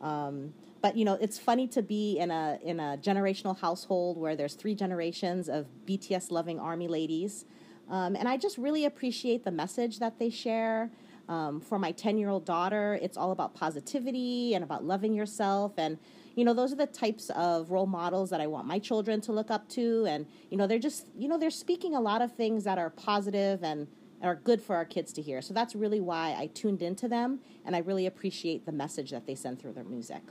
Um, 0.00 0.52
but 0.82 0.96
you 0.96 1.04
know, 1.04 1.16
it's 1.20 1.38
funny 1.38 1.68
to 1.68 1.80
be 1.80 2.18
in 2.18 2.30
a 2.30 2.58
in 2.62 2.80
a 2.80 2.98
generational 3.00 3.58
household 3.58 4.18
where 4.18 4.34
there's 4.34 4.54
three 4.54 4.74
generations 4.74 5.48
of 5.48 5.66
BTS 5.86 6.30
loving 6.32 6.58
army 6.58 6.88
ladies, 6.88 7.44
um, 7.88 8.16
and 8.16 8.28
I 8.28 8.36
just 8.36 8.58
really 8.58 8.84
appreciate 8.84 9.44
the 9.44 9.52
message 9.52 10.00
that 10.00 10.18
they 10.18 10.28
share. 10.28 10.90
Um, 11.28 11.60
for 11.60 11.78
my 11.78 11.92
ten 11.92 12.18
year 12.18 12.28
old 12.28 12.44
daughter, 12.44 12.98
it's 13.00 13.16
all 13.16 13.30
about 13.30 13.54
positivity 13.54 14.54
and 14.54 14.64
about 14.64 14.84
loving 14.84 15.14
yourself, 15.14 15.74
and 15.78 15.98
you 16.34 16.44
know, 16.44 16.52
those 16.52 16.72
are 16.72 16.76
the 16.76 16.86
types 16.86 17.30
of 17.30 17.70
role 17.70 17.86
models 17.86 18.30
that 18.30 18.40
I 18.40 18.48
want 18.48 18.66
my 18.66 18.78
children 18.78 19.20
to 19.22 19.32
look 19.32 19.50
up 19.50 19.68
to, 19.70 20.04
and 20.08 20.26
you 20.50 20.56
know, 20.56 20.66
they're 20.66 20.80
just 20.80 21.06
you 21.16 21.28
know 21.28 21.38
they're 21.38 21.50
speaking 21.50 21.94
a 21.94 22.00
lot 22.00 22.22
of 22.22 22.32
things 22.32 22.64
that 22.64 22.78
are 22.78 22.90
positive 22.90 23.62
and 23.62 23.86
are 24.20 24.34
good 24.34 24.60
for 24.60 24.74
our 24.74 24.84
kids 24.84 25.12
to 25.12 25.22
hear. 25.22 25.42
So 25.42 25.54
that's 25.54 25.74
really 25.74 26.00
why 26.00 26.34
I 26.36 26.46
tuned 26.48 26.82
into 26.82 27.06
them, 27.06 27.38
and 27.64 27.76
I 27.76 27.78
really 27.78 28.06
appreciate 28.06 28.66
the 28.66 28.72
message 28.72 29.10
that 29.10 29.26
they 29.26 29.36
send 29.36 29.60
through 29.60 29.74
their 29.74 29.84
music. 29.84 30.22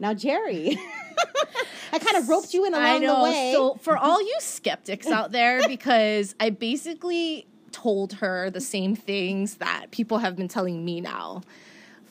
Now, 0.00 0.14
Jerry, 0.14 0.78
I 1.92 1.98
kind 1.98 2.16
of 2.16 2.28
roped 2.28 2.54
you 2.54 2.64
in 2.64 2.72
along 2.72 2.86
I 2.86 2.98
know. 2.98 3.18
the 3.18 3.22
way. 3.22 3.52
So 3.54 3.74
for 3.76 3.96
all 3.96 4.20
you 4.20 4.36
skeptics 4.40 5.06
out 5.06 5.30
there, 5.30 5.60
because 5.68 6.34
I 6.40 6.50
basically 6.50 7.46
told 7.70 8.14
her 8.14 8.50
the 8.50 8.60
same 8.60 8.96
things 8.96 9.56
that 9.56 9.90
people 9.90 10.18
have 10.18 10.36
been 10.36 10.48
telling 10.48 10.84
me 10.84 11.00
now. 11.00 11.42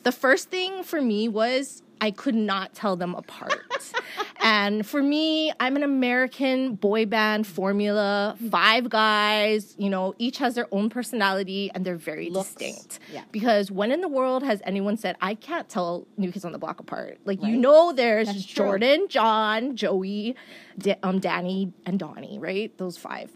The 0.04 0.12
first 0.12 0.50
thing 0.50 0.82
for 0.82 1.02
me 1.02 1.28
was 1.28 1.82
I 2.00 2.10
could 2.10 2.34
not 2.34 2.74
tell 2.74 2.96
them 2.96 3.14
apart. 3.14 3.62
and 4.42 4.86
for 4.86 5.02
me, 5.02 5.52
I'm 5.60 5.76
an 5.76 5.82
American 5.82 6.74
boy 6.74 7.06
band 7.06 7.46
formula, 7.46 8.36
five 8.50 8.88
guys, 8.88 9.74
you 9.78 9.90
know, 9.90 10.14
each 10.18 10.38
has 10.38 10.54
their 10.54 10.66
own 10.72 10.88
personality 10.90 11.70
and 11.74 11.84
they're 11.84 11.96
very 11.96 12.30
Looks, 12.30 12.54
distinct. 12.54 12.98
yeah. 13.12 13.24
Because 13.32 13.70
when 13.70 13.92
in 13.92 14.00
the 14.00 14.08
world 14.08 14.42
has 14.42 14.62
anyone 14.64 14.96
said, 14.96 15.16
I 15.20 15.34
can't 15.34 15.68
tell 15.68 16.06
New 16.16 16.32
Kids 16.32 16.44
on 16.44 16.52
the 16.52 16.58
Block 16.58 16.80
apart? 16.80 17.18
Like, 17.24 17.42
you 17.42 17.56
know, 17.56 17.92
there's 17.92 18.28
That's 18.28 18.46
true. 18.46 18.64
Jordan, 18.66 19.06
John, 19.08 19.76
Joey, 19.76 20.36
Da- 20.78 20.98
um, 21.02 21.18
Danny, 21.18 21.72
and 21.84 21.98
Donnie, 21.98 22.38
right? 22.38 22.76
Those 22.78 22.96
five. 22.96 23.30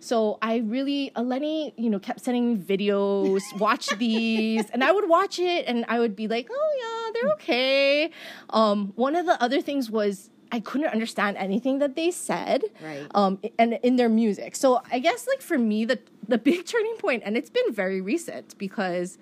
So 0.00 0.38
I 0.40 0.56
really, 0.58 1.12
Eleni, 1.14 1.72
you 1.76 1.90
know, 1.90 1.98
kept 1.98 2.20
sending 2.20 2.54
me 2.54 2.56
videos, 2.56 3.42
watch 3.58 3.88
these, 3.98 4.68
and 4.70 4.82
I 4.82 4.92
would 4.92 5.08
watch 5.08 5.38
it 5.38 5.66
and 5.66 5.84
I 5.88 5.98
would 5.98 6.16
be 6.16 6.26
like, 6.26 6.48
oh 6.50 6.70
yeah, 6.82 7.20
they're 7.22 7.32
okay. 7.34 8.10
Um, 8.50 8.92
one 8.96 9.14
of 9.14 9.26
the 9.26 9.40
other 9.42 9.60
things 9.60 9.90
was 9.90 10.30
I 10.52 10.58
couldn't 10.60 10.88
understand 10.88 11.36
anything 11.36 11.78
that 11.78 11.94
they 11.96 12.10
said, 12.10 12.64
Right. 12.82 13.06
Um, 13.14 13.38
and 13.58 13.78
in 13.82 13.96
their 13.96 14.08
music. 14.08 14.56
So 14.56 14.82
I 14.90 14.98
guess 14.98 15.28
like 15.28 15.42
for 15.42 15.58
me, 15.58 15.84
the 15.84 15.98
the 16.26 16.38
big 16.48 16.64
turning 16.64 16.96
point, 16.96 17.22
and 17.24 17.36
it's 17.36 17.50
been 17.50 17.72
very 17.72 18.00
recent 18.00 18.56
because 18.58 19.18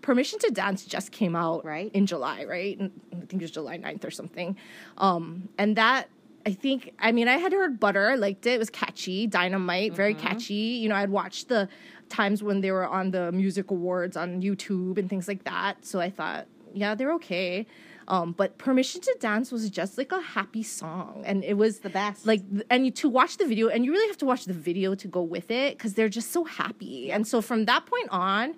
Permission 0.00 0.38
to 0.40 0.50
Dance 0.50 0.84
just 0.84 1.12
came 1.12 1.36
out 1.36 1.64
Right. 1.64 1.90
in 1.94 2.06
July, 2.06 2.44
right? 2.44 2.76
I 2.80 3.16
think 3.26 3.34
it 3.34 3.42
was 3.42 3.50
July 3.52 3.78
9th 3.78 4.04
or 4.04 4.10
something. 4.10 4.56
Um, 4.98 5.48
and 5.58 5.76
that 5.76 6.08
I 6.44 6.52
think 6.52 6.92
I 6.98 7.12
mean 7.12 7.28
I 7.28 7.36
had 7.38 7.52
heard 7.52 7.78
Butter, 7.80 8.10
I 8.10 8.14
liked 8.16 8.46
it. 8.46 8.54
It 8.54 8.58
was 8.58 8.70
catchy, 8.70 9.26
dynamite, 9.26 9.92
very 9.94 10.14
Mm-hmm. 10.14 10.26
catchy. 10.26 10.54
You 10.54 10.88
know, 10.88 10.96
I'd 10.96 11.10
watched 11.10 11.48
the 11.48 11.68
times 12.08 12.42
when 12.42 12.60
they 12.60 12.70
were 12.70 12.86
on 12.86 13.10
the 13.10 13.32
music 13.32 13.70
awards 13.70 14.16
on 14.16 14.42
YouTube 14.42 14.98
and 14.98 15.08
things 15.08 15.28
like 15.28 15.44
that. 15.44 15.84
So 15.86 16.00
I 16.00 16.10
thought, 16.10 16.46
yeah, 16.74 16.94
they're 16.94 17.12
okay. 17.14 17.66
Um, 18.08 18.32
but 18.32 18.58
Permission 18.58 19.00
to 19.02 19.16
Dance 19.20 19.52
was 19.52 19.70
just 19.70 19.96
like 19.96 20.10
a 20.10 20.20
happy 20.20 20.64
song, 20.64 21.22
and 21.24 21.44
it 21.44 21.54
was 21.54 21.78
The 21.78 21.88
best. 21.88 22.26
Like, 22.26 22.42
and 22.68 22.84
you 22.84 22.90
to 22.92 23.08
watch 23.08 23.36
the 23.36 23.46
video, 23.46 23.68
and 23.68 23.84
you 23.84 23.92
really 23.92 24.08
have 24.08 24.18
to 24.18 24.26
watch 24.26 24.44
the 24.44 24.52
video 24.52 24.96
to 24.96 25.06
go 25.06 25.22
with 25.22 25.50
it 25.52 25.78
because 25.78 25.94
they're 25.94 26.08
just 26.08 26.32
so 26.32 26.42
happy. 26.44 27.12
And 27.12 27.24
so 27.26 27.40
from 27.40 27.64
that 27.66 27.86
point 27.86 28.08
on, 28.10 28.56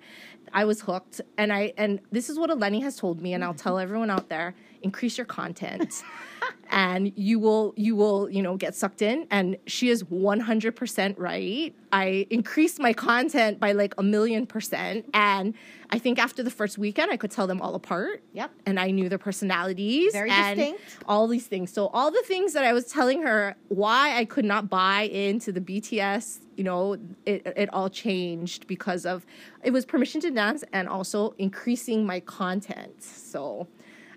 I 0.51 0.65
was 0.65 0.81
hooked. 0.81 1.21
And 1.37 1.53
I 1.53 1.73
and 1.77 1.99
this 2.11 2.27
is 2.29 2.39
what 2.39 2.49
Eleni 2.49 2.81
has 2.81 2.95
told 2.97 3.21
me, 3.21 3.33
and 3.35 3.43
I'll 3.43 3.53
tell 3.53 3.77
everyone 3.77 4.09
out 4.09 4.29
there: 4.29 4.55
increase 4.85 5.17
your 5.17 5.25
content, 5.25 6.03
and 6.69 7.11
you 7.17 7.39
will 7.39 7.73
you 7.75 7.95
will 7.95 8.29
you 8.29 8.41
know 8.41 8.55
get 8.55 8.75
sucked 8.75 9.01
in. 9.01 9.27
And 9.31 9.57
she 9.65 9.89
is 9.89 10.05
one 10.05 10.39
hundred 10.39 10.75
percent 10.75 11.17
right. 11.17 11.75
I 11.91 12.27
increased 12.29 12.79
my 12.79 12.93
content 12.93 13.59
by 13.59 13.71
like 13.73 13.95
a 13.97 14.03
million 14.03 14.45
percent, 14.45 15.09
and 15.13 15.55
I 15.89 15.97
think 15.99 16.19
after 16.19 16.43
the 16.43 16.51
first 16.51 16.77
weekend, 16.77 17.11
I 17.11 17.17
could 17.17 17.31
tell 17.31 17.47
them 17.47 17.61
all 17.61 17.73
apart. 17.75 18.23
Yep. 18.33 18.51
And 18.65 18.79
I 18.79 18.91
knew 18.91 19.09
their 19.09 19.17
personalities. 19.17 20.13
Very 20.13 20.29
and 20.29 20.57
distinct. 20.57 20.81
All 21.07 21.27
these 21.27 21.47
things. 21.47 21.73
So 21.73 21.87
all 21.87 22.11
the 22.11 22.23
things 22.23 22.53
that 22.53 22.63
I 22.63 22.73
was 22.73 22.85
telling 22.85 23.23
her 23.23 23.55
why 23.69 24.15
I 24.17 24.25
could 24.25 24.45
not 24.45 24.69
buy 24.69 25.03
into 25.03 25.51
the 25.51 25.61
BTS, 25.61 26.39
you 26.55 26.63
know, 26.63 26.93
it 27.25 27.41
it 27.55 27.69
all 27.73 27.89
changed 27.89 28.67
because 28.67 29.05
of 29.05 29.25
it 29.63 29.71
was 29.71 29.83
permission 29.83 30.21
to 30.21 30.31
dance 30.31 30.63
and 30.71 30.87
also 30.87 31.33
increasing 31.39 32.05
my 32.05 32.19
content. 32.19 33.01
So 33.01 33.67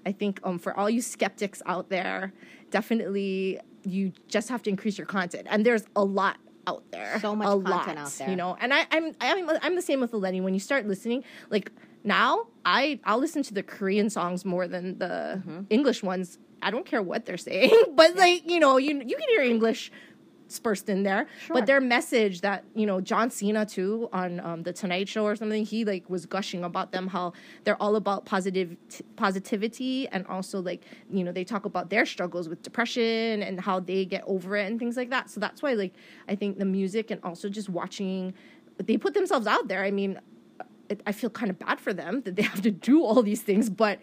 I 0.07 0.13
think 0.13 0.41
um 0.45 0.59
for 0.59 0.77
all 0.77 0.89
you 0.91 1.03
skeptics 1.03 1.63
out 1.67 1.89
there, 1.89 2.33
definitely 2.71 3.61
you 3.85 4.13
just 4.29 4.49
have 4.49 4.63
to 4.65 4.71
increase 4.71 4.99
your 4.99 5.07
content. 5.07 5.47
And 5.51 5.65
there's 5.65 5.85
a 5.97 6.05
lot 6.05 6.37
out 6.67 6.85
there. 6.91 7.19
So 7.21 7.35
much 7.35 7.47
a 7.47 7.51
content 7.51 7.65
lot, 7.71 7.97
out 8.07 8.13
there. 8.19 8.29
You 8.31 8.37
know, 8.37 8.57
and 8.61 8.73
I, 8.75 8.87
I'm 8.91 9.15
I'm 9.21 9.51
I'm 9.63 9.75
the 9.77 9.83
same 9.83 10.01
with 10.01 10.11
the 10.13 10.19
Eleni. 10.21 10.43
When 10.43 10.55
you 10.55 10.61
start 10.61 10.87
listening, 10.87 11.25
like 11.51 11.71
now, 12.05 12.47
I 12.65 13.01
I'll 13.05 13.19
listen 13.19 13.43
to 13.45 13.55
the 13.55 13.63
Korean 13.63 14.11
songs 14.11 14.45
more 14.45 14.69
than 14.69 14.99
the 14.99 15.43
Mm-hmm. 15.43 15.61
English 15.71 16.03
ones. 16.03 16.39
I 16.61 16.71
don't 16.73 16.85
care 16.85 17.03
what 17.03 17.25
they're 17.25 17.37
saying, 17.37 17.73
but 17.95 18.17
like 18.17 18.49
you 18.51 18.59
know, 18.61 18.77
you 18.79 18.91
you 18.95 19.17
can 19.17 19.29
hear 19.29 19.43
English 19.43 19.91
dispersed 20.49 20.89
in 20.89 21.03
there. 21.03 21.27
Sure. 21.47 21.55
But 21.55 21.67
their 21.67 21.81
message 21.81 22.41
that 22.41 22.65
you 22.75 22.87
know 22.87 23.01
John 23.01 23.31
Cena 23.31 23.65
too 23.65 24.09
on 24.13 24.41
um, 24.41 24.63
the 24.63 24.73
Tonight 24.73 25.09
Show 25.09 25.25
or 25.25 25.37
something, 25.37 25.65
he 25.65 25.85
like 25.85 26.09
was 26.11 26.27
gushing 26.27 26.65
about 26.65 26.93
them 26.93 27.07
how 27.07 27.33
they're 27.65 27.81
all 27.83 27.97
about 27.97 28.25
positive 28.25 28.77
t- 28.89 29.05
positivity 29.17 30.09
and 30.09 30.27
also 30.27 30.61
like 30.61 30.85
you 31.11 31.23
know 31.25 31.33
they 31.33 31.45
talk 31.45 31.65
about 31.65 31.91
their 31.91 32.07
struggles 32.07 32.49
with 32.49 32.63
depression 32.63 33.43
and 33.43 33.61
how 33.61 33.81
they 33.81 34.05
get 34.05 34.25
over 34.27 34.57
it 34.57 34.67
and 34.67 34.79
things 34.79 34.97
like 34.97 35.11
that. 35.11 35.31
So 35.31 35.41
that's 35.41 35.63
why 35.63 35.75
like 35.75 35.95
I 36.29 36.35
think 36.35 36.59
the 36.59 36.65
music 36.65 37.11
and 37.11 37.21
also 37.23 37.49
just 37.49 37.69
watching 37.69 38.35
they 38.79 38.97
put 38.97 39.15
themselves 39.15 39.47
out 39.47 39.69
there. 39.69 39.85
I 39.85 39.91
mean, 39.91 40.21
it, 40.89 41.03
I 41.07 41.13
feel 41.13 41.31
kind 41.31 41.51
of 41.51 41.59
bad 41.59 41.81
for 41.81 41.93
them 41.93 42.23
that 42.23 42.37
they 42.37 42.43
have 42.43 42.63
to 42.63 42.71
do 42.71 43.03
all 43.03 43.23
these 43.23 43.43
things, 43.43 43.69
but 43.71 43.99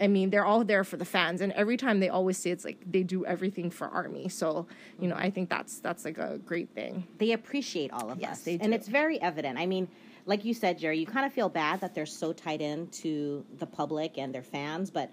I 0.00 0.06
mean, 0.08 0.30
they're 0.30 0.44
all 0.44 0.64
there 0.64 0.82
for 0.84 0.96
the 0.96 1.04
fans, 1.04 1.40
and 1.40 1.52
every 1.52 1.76
time 1.76 2.00
they 2.00 2.08
always 2.08 2.38
say 2.38 2.50
it's 2.50 2.64
like 2.64 2.78
they 2.90 3.02
do 3.02 3.26
everything 3.26 3.70
for 3.70 3.88
Army. 3.88 4.28
So 4.28 4.66
you 4.98 5.08
know, 5.08 5.16
I 5.16 5.30
think 5.30 5.50
that's 5.50 5.78
that's 5.78 6.04
like 6.04 6.18
a 6.18 6.38
great 6.38 6.70
thing. 6.70 7.06
they 7.18 7.32
appreciate 7.32 7.92
all 7.92 8.10
of 8.10 8.18
Yes, 8.20 8.38
us. 8.38 8.42
they 8.44 8.58
And 8.60 8.72
it's 8.72 8.88
very 8.88 9.20
evident. 9.20 9.58
I 9.58 9.66
mean, 9.66 9.88
like 10.26 10.44
you 10.44 10.54
said, 10.54 10.78
Jerry, 10.78 10.98
you 10.98 11.06
kind 11.06 11.26
of 11.26 11.32
feel 11.32 11.48
bad 11.48 11.80
that 11.80 11.94
they're 11.94 12.06
so 12.06 12.32
tied 12.32 12.60
in 12.62 12.86
to 12.88 13.44
the 13.58 13.66
public 13.66 14.18
and 14.18 14.34
their 14.34 14.42
fans, 14.42 14.90
but 14.90 15.10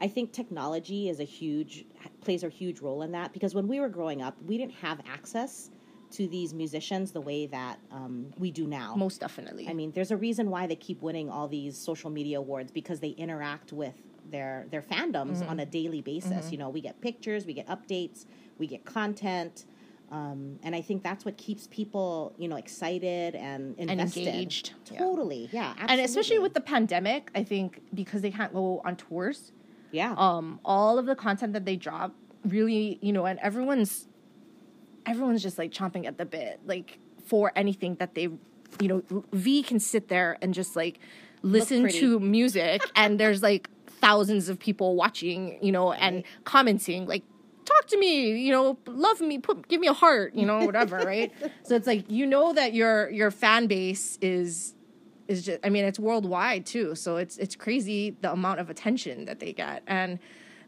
I 0.00 0.06
think 0.08 0.32
technology 0.32 1.08
is 1.08 1.18
a 1.20 1.24
huge 1.24 1.84
plays 2.20 2.44
a 2.44 2.48
huge 2.48 2.80
role 2.80 3.02
in 3.02 3.12
that 3.12 3.32
because 3.32 3.54
when 3.54 3.66
we 3.66 3.80
were 3.80 3.88
growing 3.88 4.22
up, 4.22 4.36
we 4.46 4.56
didn't 4.56 4.74
have 4.74 5.00
access 5.10 5.70
to 6.10 6.26
these 6.28 6.54
musicians 6.54 7.10
the 7.12 7.20
way 7.20 7.46
that 7.46 7.78
um, 7.90 8.32
we 8.38 8.50
do 8.50 8.66
now. 8.66 8.94
Most 8.96 9.20
definitely. 9.20 9.68
I 9.68 9.74
mean, 9.74 9.92
there's 9.92 10.10
a 10.10 10.16
reason 10.16 10.48
why 10.48 10.66
they 10.66 10.76
keep 10.76 11.02
winning 11.02 11.28
all 11.28 11.48
these 11.48 11.76
social 11.76 12.08
media 12.08 12.38
awards 12.38 12.70
because 12.72 12.98
they 13.00 13.10
interact 13.10 13.72
with 13.72 13.94
their 14.30 14.66
their 14.70 14.82
fandoms 14.82 15.38
Mm-hmm. 15.38 15.50
on 15.50 15.60
a 15.60 15.66
daily 15.66 16.00
basis. 16.00 16.50
You 16.52 16.58
know, 16.58 16.68
we 16.68 16.80
get 16.80 17.00
pictures, 17.00 17.46
we 17.46 17.54
get 17.54 17.66
updates, 17.68 18.26
we 18.58 18.66
get 18.66 18.84
content, 18.84 19.64
um, 20.10 20.58
and 20.62 20.74
I 20.74 20.80
think 20.80 21.02
that's 21.02 21.24
what 21.24 21.36
keeps 21.36 21.66
people, 21.68 22.34
you 22.38 22.48
know, 22.48 22.56
excited 22.56 23.34
and 23.34 23.78
invested. 23.78 24.26
engaged. 24.26 24.72
Yeah. 24.90 24.98
Totally, 24.98 25.48
yeah, 25.52 25.74
and 25.78 26.00
especially 26.00 26.38
with 26.38 26.54
the 26.54 26.60
pandemic, 26.60 27.30
I 27.34 27.42
think 27.44 27.80
because 27.94 28.22
they 28.22 28.30
can't 28.30 28.52
go 28.52 28.80
on 28.84 28.96
tours, 28.96 29.52
yeah, 29.92 30.14
um, 30.16 30.60
all 30.64 30.98
of 30.98 31.06
the 31.06 31.14
content 31.14 31.52
that 31.52 31.64
they 31.64 31.76
drop 31.76 32.14
really, 32.46 32.98
you 33.02 33.12
know, 33.12 33.26
and 33.26 33.38
everyone's 33.40 34.06
everyone's 35.06 35.42
just 35.42 35.58
like 35.58 35.70
chomping 35.72 36.06
at 36.06 36.18
the 36.18 36.24
bit, 36.26 36.60
like 36.66 36.98
for 37.24 37.52
anything 37.56 37.94
that 37.96 38.14
they, 38.14 38.22
you 38.80 38.88
know, 38.88 39.02
V 39.32 39.62
can 39.62 39.78
sit 39.80 40.08
there 40.08 40.38
and 40.42 40.54
just 40.54 40.76
like 40.76 40.98
listen 41.42 41.88
to 41.88 42.18
music, 42.20 42.82
and 42.96 43.18
there's 43.20 43.42
like 43.42 43.68
thousands 44.00 44.48
of 44.48 44.58
people 44.58 44.96
watching, 44.96 45.58
you 45.62 45.72
know, 45.72 45.92
and 45.92 46.24
commenting 46.44 47.06
like. 47.06 47.24
Talk 47.64 47.86
to 47.88 47.98
me, 47.98 48.30
you 48.38 48.50
know, 48.50 48.78
love 48.86 49.20
me, 49.20 49.36
put 49.36 49.68
give 49.68 49.78
me 49.78 49.88
a 49.88 49.92
heart, 49.92 50.34
you 50.34 50.46
know, 50.46 50.64
whatever, 50.64 50.96
right? 51.04 51.30
So 51.64 51.76
it's 51.76 51.86
like 51.86 52.10
you 52.10 52.24
know 52.24 52.54
that 52.54 52.72
your 52.72 53.10
your 53.10 53.30
fan 53.30 53.66
base 53.66 54.16
is 54.22 54.74
is 55.28 55.44
just 55.44 55.60
I 55.62 55.68
mean 55.68 55.84
it's 55.84 55.98
worldwide 55.98 56.64
too. 56.64 56.94
So 56.94 57.18
it's 57.18 57.36
it's 57.36 57.54
crazy 57.54 58.16
the 58.22 58.32
amount 58.32 58.60
of 58.60 58.70
attention 58.70 59.26
that 59.26 59.40
they 59.40 59.52
get 59.52 59.82
and 59.86 60.18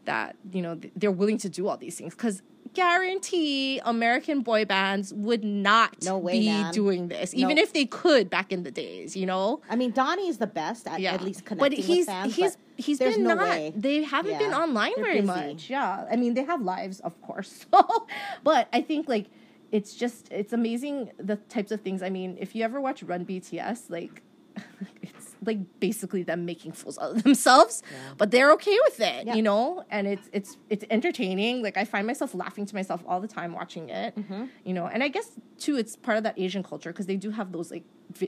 that 0.05 0.35
you 0.51 0.61
know 0.61 0.75
th- 0.75 0.93
they're 0.95 1.11
willing 1.11 1.39
to 1.39 1.49
do 1.49 1.67
all 1.67 1.75
these 1.75 1.97
things 1.97 2.13
cuz 2.13 2.43
guarantee 2.73 3.79
American 3.85 4.41
boy 4.41 4.65
bands 4.65 5.13
would 5.13 5.43
not 5.43 5.95
No 6.03 6.17
way, 6.17 6.39
be 6.39 6.45
man. 6.47 6.73
doing 6.73 7.07
this 7.09 7.33
even 7.33 7.55
No. 7.57 7.61
if 7.61 7.73
they 7.73 7.85
could 7.85 8.29
back 8.29 8.51
in 8.51 8.63
the 8.63 8.71
days, 8.71 9.15
you 9.15 9.25
know. 9.25 9.61
I 9.69 9.75
mean, 9.75 9.91
Donnie 9.91 10.27
is 10.27 10.37
the 10.37 10.47
best 10.47 10.87
at 10.87 10.99
Yeah. 10.99 11.13
at 11.13 11.21
least 11.21 11.41
but 11.45 11.57
connecting 11.57 11.83
he's 11.83 11.97
with 11.99 12.05
fans. 12.07 12.35
he's 12.35 12.55
but 12.55 12.85
he's 12.85 12.99
been 12.99 13.23
no 13.23 13.35
not 13.35 13.49
way. 13.49 13.73
they 13.75 14.03
haven't 14.03 14.37
been 14.39 14.53
online 14.53 14.93
They're 14.95 15.05
very 15.05 15.21
busy. 15.21 15.27
much. 15.27 15.69
Yeah. 15.69 16.05
I 16.11 16.15
mean 16.15 16.33
they 16.33 16.43
have 16.43 16.61
lives 16.61 16.99
of 17.01 17.13
course. 17.21 17.65
So 17.71 18.07
but 18.43 18.67
I 18.73 18.81
think 18.81 19.07
like 19.07 19.27
it's 19.71 19.93
just 19.95 20.29
it's 20.31 20.53
amazing 20.53 21.11
the 21.17 21.37
types 21.55 21.71
of 21.71 21.79
things. 21.81 22.01
I 22.03 22.09
mean, 22.09 22.37
if 22.39 22.55
you 22.55 22.63
ever 22.63 22.79
watch 22.81 23.03
Run 23.03 23.25
BTS, 23.25 23.89
like 23.89 24.21
it's 25.01 25.20
like 25.43 25.79
basically 25.79 26.21
them 26.23 26.45
making 26.45 26.71
fools 26.71 26.97
out 26.99 27.15
of 27.15 27.23
themselves, 27.23 27.81
but 28.17 28.29
they're 28.31 28.51
okay 28.53 28.77
with 28.85 28.99
it, 28.99 29.25
Yeah. 29.25 29.33
you 29.35 29.41
know. 29.41 29.83
And 29.89 30.07
it's 30.07 30.29
it's 30.31 30.57
it's 30.69 30.85
entertaining. 30.89 31.63
Like 31.63 31.77
I 31.77 31.85
find 31.85 32.05
myself 32.05 32.35
laughing 32.35 32.65
to 32.67 32.75
myself 32.75 33.03
all 33.07 33.19
the 33.19 33.27
time 33.27 33.53
watching 33.53 33.89
it, 33.89 34.15
Mm-hmm. 34.15 34.45
you 34.65 34.73
know. 34.73 34.85
And 34.87 35.03
I 35.03 35.07
guess 35.07 35.31
too, 35.57 35.77
it's 35.77 35.95
part 35.95 36.17
of 36.17 36.23
that 36.25 36.37
Asian 36.39 36.61
culture 36.63 36.91
because 36.91 37.07
they 37.07 37.17
do 37.17 37.31
have 37.31 37.51
those 37.51 37.71
like 37.71 37.83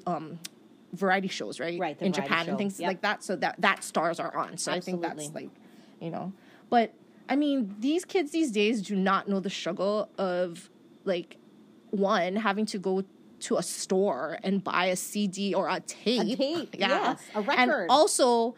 um 0.08 0.40
variety 0.94 1.28
shows, 1.28 1.60
right? 1.60 1.80
Right, 1.80 2.00
in 2.02 2.14
Japan 2.14 2.46
show. 2.46 2.50
and 2.52 2.58
things 2.58 2.80
Yep. 2.80 2.88
like 2.88 3.02
that. 3.02 3.24
So 3.24 3.36
that 3.38 3.56
that 3.62 3.84
stars 3.84 4.20
are 4.20 4.36
on. 4.36 4.58
So 4.58 4.72
I 4.72 4.80
think 4.80 5.02
that's 5.02 5.34
like, 5.34 5.50
you 6.02 6.10
know, 6.10 6.34
but 6.70 6.94
I 7.30 7.36
mean, 7.36 7.76
these 7.80 8.06
kids 8.06 8.32
these 8.32 8.52
days 8.52 8.82
do 8.82 8.96
not 8.96 9.28
know 9.28 9.40
the 9.40 9.50
struggle 9.50 10.10
of 10.18 10.70
like 11.06 11.38
one 11.92 12.36
having 12.38 12.66
to 12.68 12.78
go 12.80 13.04
to 13.44 13.58
a 13.58 13.64
store 13.64 14.38
and 14.44 14.64
buy 14.64 14.86
a 14.86 14.96
CD 14.96 15.54
or 15.54 15.68
a 15.70 15.80
tape. 15.82 16.38
tape, 16.38 16.76
yes, 16.78 17.20
a 17.36 17.42
record. 17.42 17.60
And 17.60 17.90
also 17.90 18.56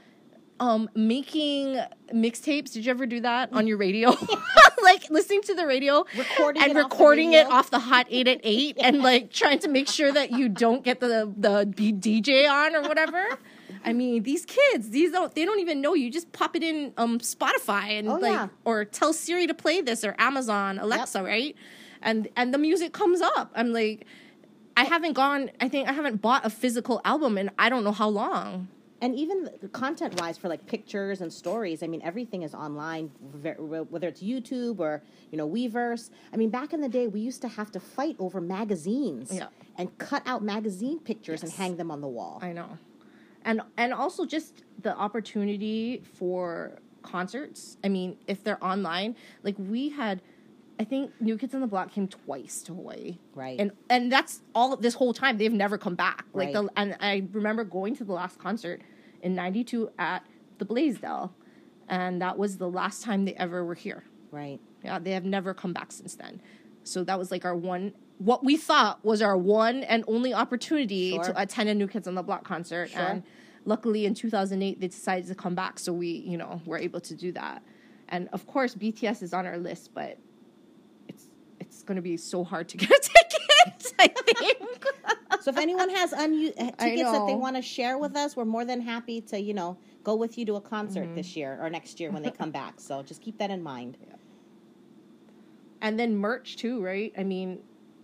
um 0.59 0.89
making 0.95 1.79
mixtapes. 2.13 2.71
Did 2.73 2.85
you 2.85 2.91
ever 2.91 3.05
do 3.05 3.19
that 3.21 3.51
on 3.51 3.67
your 3.67 3.77
radio? 3.77 4.15
like 4.83 5.09
listening 5.09 5.41
to 5.43 5.53
the 5.55 5.65
radio 5.65 6.05
Recording 6.17 6.61
and 6.61 6.71
it 6.71 6.77
off 6.77 6.91
recording 6.91 7.33
it 7.33 7.47
off 7.47 7.71
the 7.71 7.79
hot 7.79 8.05
8 8.09 8.27
at 8.27 8.39
8 8.43 8.77
and 8.81 9.01
like 9.01 9.31
trying 9.33 9.59
to 9.59 9.67
make 9.67 9.87
sure 9.87 10.11
that 10.11 10.31
you 10.31 10.47
don't 10.47 10.83
get 10.83 10.99
the 10.99 11.33
the 11.37 11.65
DJ 11.65 12.49
on 12.49 12.75
or 12.75 12.81
whatever. 12.83 13.23
I 13.83 13.93
mean, 13.93 14.23
these 14.23 14.45
kids, 14.45 14.89
these 14.91 15.11
don't 15.11 15.33
they 15.35 15.45
don't 15.45 15.59
even 15.59 15.81
know 15.81 15.93
you 15.93 16.09
just 16.09 16.31
pop 16.31 16.55
it 16.55 16.63
in 16.63 16.93
um 16.97 17.19
Spotify 17.19 17.99
and 17.99 18.07
Oh, 18.09 18.15
like 18.15 18.31
yeah. 18.31 18.47
or 18.63 18.85
tell 18.85 19.11
Siri 19.13 19.47
to 19.47 19.53
play 19.53 19.81
this 19.81 20.03
or 20.05 20.15
Amazon 20.17 20.79
Alexa, 20.79 21.21
right? 21.23 21.55
And 22.01 22.27
and 22.37 22.53
the 22.53 22.57
music 22.59 22.93
comes 22.93 23.19
up. 23.21 23.51
I'm 23.55 23.73
like 23.73 24.05
I 24.77 24.83
haven't 24.83 25.13
gone 25.13 25.51
I 25.61 25.69
think 25.69 25.87
I 25.87 25.93
haven't 25.93 26.21
bought 26.21 26.45
a 26.45 26.49
physical 26.49 27.01
album 27.05 27.37
in 27.37 27.49
I 27.57 27.69
don't 27.69 27.83
know 27.83 27.91
how 27.93 28.09
long. 28.09 28.67
and 29.01 29.13
even 29.23 29.49
content 29.73 30.19
wise 30.21 30.37
for 30.41 30.47
like 30.53 30.63
pictures 30.73 31.17
and 31.23 31.29
stories 31.43 31.83
i 31.85 31.87
mean 31.93 32.01
everything 32.09 32.41
is 32.47 32.53
online 32.65 33.05
whether 33.93 34.07
it's 34.13 34.23
youtube 34.31 34.79
or 34.79 34.93
you 35.31 35.37
know 35.39 35.47
weverse 35.55 36.03
i 36.33 36.35
mean 36.41 36.49
back 36.59 36.69
in 36.75 36.79
the 36.85 36.91
day 36.97 37.05
we 37.15 37.19
used 37.29 37.41
to 37.45 37.49
have 37.59 37.69
to 37.75 37.79
fight 37.97 38.15
over 38.25 38.39
magazines 38.57 39.27
Yeah. 39.41 39.49
and 39.79 39.85
cut 40.09 40.23
out 40.31 40.39
magazine 40.55 40.97
pictures 41.11 41.43
and 41.43 41.51
hang 41.61 41.73
them 41.81 41.89
on 41.95 41.99
the 42.07 42.11
wall 42.17 42.35
I 42.49 42.51
know. 42.59 42.69
And 43.49 43.57
and 43.83 43.89
also 44.03 44.21
just 44.37 44.51
the 44.87 44.93
opportunity 45.05 46.01
for 46.17 46.79
concerts. 47.15 47.59
I 47.85 47.89
mean, 47.95 48.09
if 48.33 48.37
they're 48.43 48.63
online, 48.73 49.15
like 49.47 49.57
we 49.73 49.81
had 50.01 50.15
I 50.79 50.83
think 50.83 51.11
New 51.21 51.37
Kids 51.37 51.55
on 51.55 51.61
the 51.61 51.67
Block 51.67 51.91
came 51.91 52.07
twice 52.07 52.61
to 52.63 52.73
Hawaii. 52.73 53.17
Right. 53.33 53.59
And 53.59 53.71
and 53.89 54.11
that's 54.11 54.41
all 54.53 54.75
this 54.75 54.93
whole 54.95 55.13
time 55.13 55.37
they've 55.37 55.51
never 55.53 55.77
come 55.77 55.95
back. 55.95 56.25
Like 56.33 56.47
Right. 56.53 56.53
the 56.53 56.69
and 56.75 56.97
I 56.99 57.27
remember 57.31 57.63
going 57.63 57.95
to 57.97 58.03
the 58.03 58.13
last 58.13 58.39
concert 58.39 58.81
in 59.21 59.35
92 59.35 59.89
at 59.97 60.25
the 60.57 60.65
Blaisdell. 60.65 61.33
And 61.87 62.21
that 62.21 62.37
was 62.37 62.57
the 62.57 62.67
last 62.69 63.03
time 63.03 63.25
they 63.25 63.35
ever 63.35 63.63
were 63.63 63.75
here. 63.75 64.03
Right. 64.31 64.59
Yeah, 64.83 64.99
they 64.99 65.11
have 65.11 65.23
never 65.23 65.53
come 65.53 65.71
back 65.71 65.91
since 65.91 66.15
then. 66.15 66.41
So 66.83 67.03
that 67.03 67.17
was 67.17 67.31
like 67.31 67.45
our 67.45 67.55
one, 67.55 67.93
what 68.17 68.43
we 68.43 68.57
thought 68.57 69.03
was 69.05 69.21
our 69.21 69.37
one 69.37 69.83
and 69.83 70.03
only 70.07 70.33
opportunity 70.33 71.11
Sure. 71.11 71.23
to 71.25 71.41
attend 71.41 71.69
a 71.69 71.75
New 71.75 71.87
Kids 71.87 72.07
on 72.07 72.15
the 72.15 72.23
Block 72.23 72.43
concert. 72.43 72.89
Sure. 72.89 73.01
And 73.01 73.23
luckily 73.65 74.05
in 74.05 74.13
2008, 74.13 74.79
they 74.81 74.87
decided 74.87 75.27
to 75.27 75.35
come 75.35 75.55
back. 75.55 75.79
So 75.79 75.93
we, 75.93 76.07
you 76.09 76.37
know, 76.37 76.61
were 76.65 76.77
able 76.77 76.99
to 77.01 77.15
do 77.15 77.31
that. 77.33 77.63
And 78.09 78.29
of 78.33 78.45
course, 78.45 78.75
BTS 78.75 79.21
is 79.23 79.33
on 79.33 79.45
our 79.47 79.57
list, 79.57 79.93
but 79.93 80.17
it's 81.65 81.83
going 81.83 81.95
to 81.95 82.01
be 82.01 82.17
so 82.17 82.43
hard 82.43 82.67
to 82.69 82.77
get 82.77 82.89
a 82.89 82.99
ticket, 83.01 83.93
I 83.99 84.07
think. 84.07 84.85
So 85.41 85.51
if 85.51 85.57
anyone 85.57 85.89
has 85.89 86.11
unused 86.13 86.55
tickets 86.57 87.11
that 87.11 87.25
they 87.27 87.35
want 87.35 87.55
to 87.55 87.61
share 87.61 87.97
with 87.97 88.15
us, 88.15 88.35
we're 88.35 88.45
more 88.45 88.65
than 88.65 88.81
happy 88.81 89.21
to, 89.21 89.39
you 89.39 89.53
know, 89.53 89.77
go 90.03 90.15
with 90.15 90.37
you 90.37 90.45
to 90.45 90.55
a 90.55 90.61
concert 90.61 91.05
Mm-hmm. 91.05 91.15
this 91.15 91.35
year 91.35 91.57
or 91.61 91.69
next 91.69 91.99
year 91.99 92.11
when 92.11 92.23
they 92.23 92.31
come 92.31 92.51
back. 92.61 92.79
So 92.79 93.03
just 93.03 93.21
keep 93.21 93.37
that 93.39 93.51
in 93.51 93.61
mind. 93.61 93.97
and 95.81 95.99
then 95.99 96.15
merch 96.15 96.57
too, 96.57 96.81
right? 96.83 97.13
I 97.17 97.23
mean, 97.23 97.59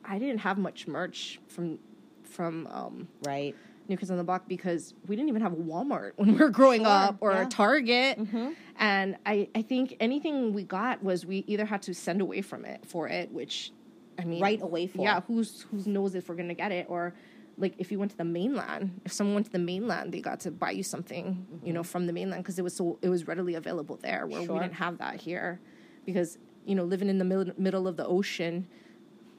I 0.05 0.19
didn't 0.19 0.39
have 0.39 0.57
much 0.57 0.87
merch 0.87 1.39
from 1.47 1.79
from 2.23 2.67
um, 2.67 3.07
Right. 3.25 3.55
New 3.91 3.97
Kids 3.97 4.09
on 4.09 4.17
the 4.17 4.23
Block 4.23 4.47
because 4.47 4.95
we 5.07 5.15
didn't 5.15 5.29
even 5.29 5.41
have 5.43 5.53
a 5.53 5.57
Walmart 5.57 6.13
when 6.15 6.33
we 6.33 6.39
were 6.39 6.49
growing 6.49 6.81
Sure, 6.81 6.89
up 6.89 7.17
or 7.21 7.31
yeah. 7.33 7.45
a 7.45 7.49
Target. 7.49 8.17
Mm-hmm. 8.19 8.49
And 8.79 9.17
I, 9.25 9.49
I 9.53 9.61
think 9.61 9.95
anything 9.99 10.53
we 10.53 10.63
got 10.63 11.03
was 11.03 11.25
we 11.25 11.43
either 11.47 11.65
had 11.65 11.83
to 11.83 11.93
send 11.93 12.21
away 12.21 12.41
from 12.41 12.65
it 12.65 12.83
for 12.87 13.07
it, 13.07 13.31
which 13.31 13.71
I 14.17 14.23
mean 14.25 14.41
Right 14.41 14.61
away 14.61 14.87
for. 14.87 15.03
Yeah, 15.03 15.21
who's 15.21 15.65
who 15.69 15.83
knows 15.89 16.15
if 16.15 16.27
we're 16.29 16.35
gonna 16.35 16.53
get 16.55 16.71
it 16.71 16.87
or 16.89 17.13
like 17.57 17.75
if 17.77 17.91
you 17.91 17.99
went 17.99 18.09
to 18.11 18.17
the 18.17 18.23
mainland, 18.23 19.01
if 19.05 19.11
someone 19.11 19.35
went 19.35 19.45
to 19.47 19.51
the 19.51 19.59
mainland, 19.59 20.11
they 20.13 20.21
got 20.21 20.39
to 20.41 20.51
buy 20.51 20.71
you 20.71 20.83
something, 20.83 21.45
you 21.63 21.73
know, 21.73 21.83
from 21.83 22.07
the 22.07 22.13
mainland 22.13 22.41
because 22.43 22.57
it 22.57 22.63
was 22.63 22.73
so 22.73 22.97
it 23.01 23.09
was 23.09 23.27
readily 23.27 23.53
available 23.55 23.97
there 24.01 24.25
where 24.25 24.43
Sure. 24.43 24.53
we 24.55 24.59
didn't 24.61 24.75
have 24.75 24.97
that 24.99 25.21
here 25.21 25.59
because 26.05 26.37
you 26.65 26.75
know 26.75 26.83
living 26.83 27.09
in 27.09 27.17
the 27.17 27.25
middle 27.25 27.53
middle 27.57 27.87
of 27.87 27.97
the 27.97 28.05
ocean, 28.05 28.67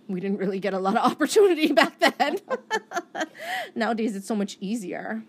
we 0.09 0.21
didn't 0.21 0.39
really 0.39 0.61
get 0.61 0.75
a 0.75 0.79
lot 0.79 0.97
of 0.97 1.05
opportunity 1.13 1.73
back 1.73 1.99
then. 1.99 2.39
Nowadays, 3.75 4.17
it's 4.17 4.27
so 4.27 4.37
much 4.37 4.57
easier. 4.61 5.23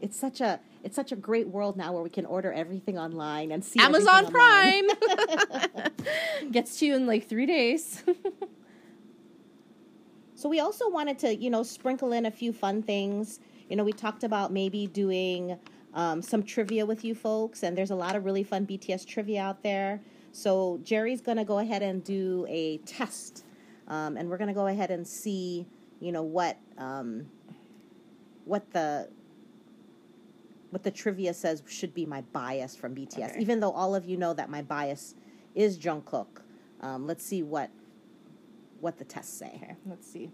It's 0.00 0.18
such 0.18 0.40
a 0.40 0.60
it's 0.82 0.96
such 0.96 1.12
a 1.12 1.16
great 1.16 1.48
world 1.48 1.78
now 1.78 1.92
where 1.94 2.02
we 2.02 2.10
can 2.10 2.26
order 2.26 2.52
everything 2.52 2.98
online 2.98 3.50
and 3.50 3.64
see 3.64 3.80
Amazon. 3.80 4.30
Prime 4.30 4.84
gets 6.50 6.78
to 6.80 6.86
you 6.86 6.94
in 6.94 7.06
like 7.06 7.26
three 7.26 7.46
days. 7.46 8.04
So 10.44 10.50
we 10.50 10.60
also 10.60 10.90
wanted 10.90 11.18
to, 11.20 11.34
you 11.34 11.48
know, 11.48 11.62
sprinkle 11.62 12.12
in 12.12 12.26
a 12.26 12.30
few 12.30 12.52
fun 12.52 12.82
things. 12.82 13.40
You 13.70 13.76
know, 13.76 13.84
we 13.84 13.94
talked 13.94 14.24
about 14.24 14.52
maybe 14.52 14.86
doing 14.86 15.58
um, 15.94 16.20
some 16.20 16.42
trivia 16.42 16.84
with 16.84 17.02
you 17.02 17.14
folks, 17.14 17.62
and 17.62 17.78
there's 17.78 17.90
a 17.90 17.94
lot 17.94 18.14
of 18.14 18.26
really 18.26 18.42
fun 18.42 18.66
BTS 18.66 19.06
trivia 19.06 19.40
out 19.40 19.62
there. 19.62 20.02
So 20.32 20.80
Jerry's 20.82 21.22
going 21.22 21.38
to 21.38 21.44
go 21.44 21.60
ahead 21.60 21.82
and 21.82 22.04
do 22.04 22.44
a 22.48 22.76
test, 22.78 23.43
um, 23.88 24.16
and 24.16 24.28
we're 24.28 24.38
going 24.38 24.48
to 24.48 24.54
go 24.54 24.66
ahead 24.66 24.90
and 24.90 25.06
see, 25.06 25.66
you 26.00 26.12
know, 26.12 26.22
what 26.22 26.58
um, 26.78 27.26
what 28.44 28.70
the 28.72 29.08
what 30.70 30.82
the 30.82 30.90
trivia 30.90 31.32
says 31.32 31.62
should 31.68 31.94
be 31.94 32.04
my 32.04 32.20
bias 32.32 32.74
from 32.74 32.94
BTS. 32.94 33.30
Okay. 33.30 33.40
Even 33.40 33.60
though 33.60 33.70
all 33.70 33.94
of 33.94 34.04
you 34.04 34.16
know 34.16 34.34
that 34.34 34.50
my 34.50 34.62
bias 34.62 35.14
is 35.54 35.78
Jungkook, 35.78 36.42
um, 36.80 37.06
let's 37.06 37.24
see 37.24 37.42
what 37.42 37.70
what 38.80 38.98
the 38.98 39.04
tests 39.04 39.36
say. 39.38 39.52
Okay, 39.62 39.76
let's 39.86 40.10
see. 40.10 40.30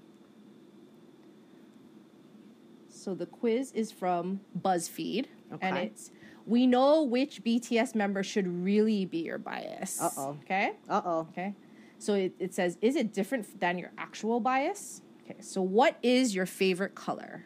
So 2.89 3.15
the 3.15 3.27
quiz 3.27 3.73
is 3.73 3.93
from 3.93 4.41
BuzzFeed, 4.61 5.27
and 5.61 5.77
it's 5.79 6.11
we 6.47 6.67
know 6.67 7.03
which 7.03 7.45
BTS 7.45 7.95
member 7.95 8.23
should 8.23 8.47
really 8.47 9.05
be 9.05 9.19
your 9.19 9.39
bias. 9.39 10.01
Uh-oh. 10.01 10.39
Okay. 10.43 10.73
Uh 10.89 11.03
oh. 11.05 11.29
Okay. 11.31 11.55
So 12.01 12.15
it, 12.15 12.33
it 12.39 12.55
says, 12.55 12.79
is 12.81 12.97
it 12.97 13.13
different 13.13 13.61
than 13.61 13.79
your 13.79 13.93
actual 13.99 14.41
bias? 14.41 15.03
Okay. 15.23 15.39
So 15.41 15.61
what 15.61 15.99
is 16.03 16.35
your 16.35 16.47
favorite 16.47 16.95
color? 16.95 17.45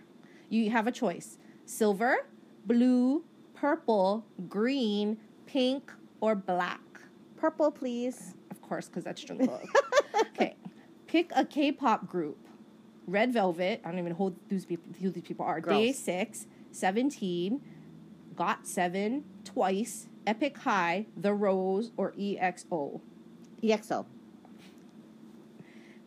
You 0.49 0.71
have 0.71 0.87
a 0.87 0.93
choice: 0.93 1.39
silver, 1.67 2.27
blue, 2.65 3.25
purple, 3.55 4.25
green, 4.49 5.19
pink, 5.45 5.91
or 6.21 6.37
black. 6.37 6.81
Purple, 7.37 7.73
please. 7.73 8.35
Of 8.53 8.63
course, 8.63 8.87
because 8.87 9.03
that's 9.03 9.25
Jungkook. 9.25 9.67
okay. 10.21 10.57
Pick 11.09 11.33
a 11.35 11.45
K-pop 11.45 12.09
group. 12.09 12.39
Red 13.07 13.33
Velvet. 13.33 13.81
I 13.85 13.91
don't 13.91 13.99
even 13.99 14.13
know 14.13 14.19
who 14.19 14.37
these 14.49 14.65
people, 14.65 14.93
who 15.01 15.11
these 15.11 15.25
people 15.25 15.45
are. 15.45 15.61
Day 15.61 15.87
Girls. 15.87 15.99
Six, 15.99 16.47
17, 16.71 17.61
Got 18.37 18.67
Seven, 18.67 19.25
Twice, 19.45 20.09
Epik 20.27 20.59
High, 20.59 21.07
The 21.17 21.35
Rose, 21.35 21.91
or 21.97 22.13
EXO. 22.13 23.01
EXO. 23.63 24.07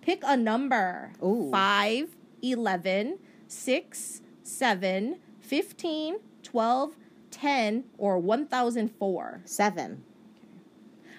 Pick 0.08 0.24
a 0.26 0.38
number. 0.38 1.12
Ooh. 1.22 1.52
5, 1.52 2.16
11, 2.42 3.20
6, 3.50 4.22
7, 4.42 5.20
15, 5.42 6.16
12, 6.44 6.94
10, 7.30 7.84
or 7.98 8.18
1004. 8.18 9.42
Seven. 9.44 10.04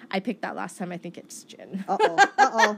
I 0.09 0.19
picked 0.19 0.41
that 0.41 0.55
last 0.55 0.79
time. 0.79 0.91
I 0.91 0.97
think 0.97 1.19
it's 1.19 1.43
Jin. 1.43 1.85
Uh 1.87 1.97
oh. 2.01 2.15
Uh 2.17 2.49
oh. 2.51 2.77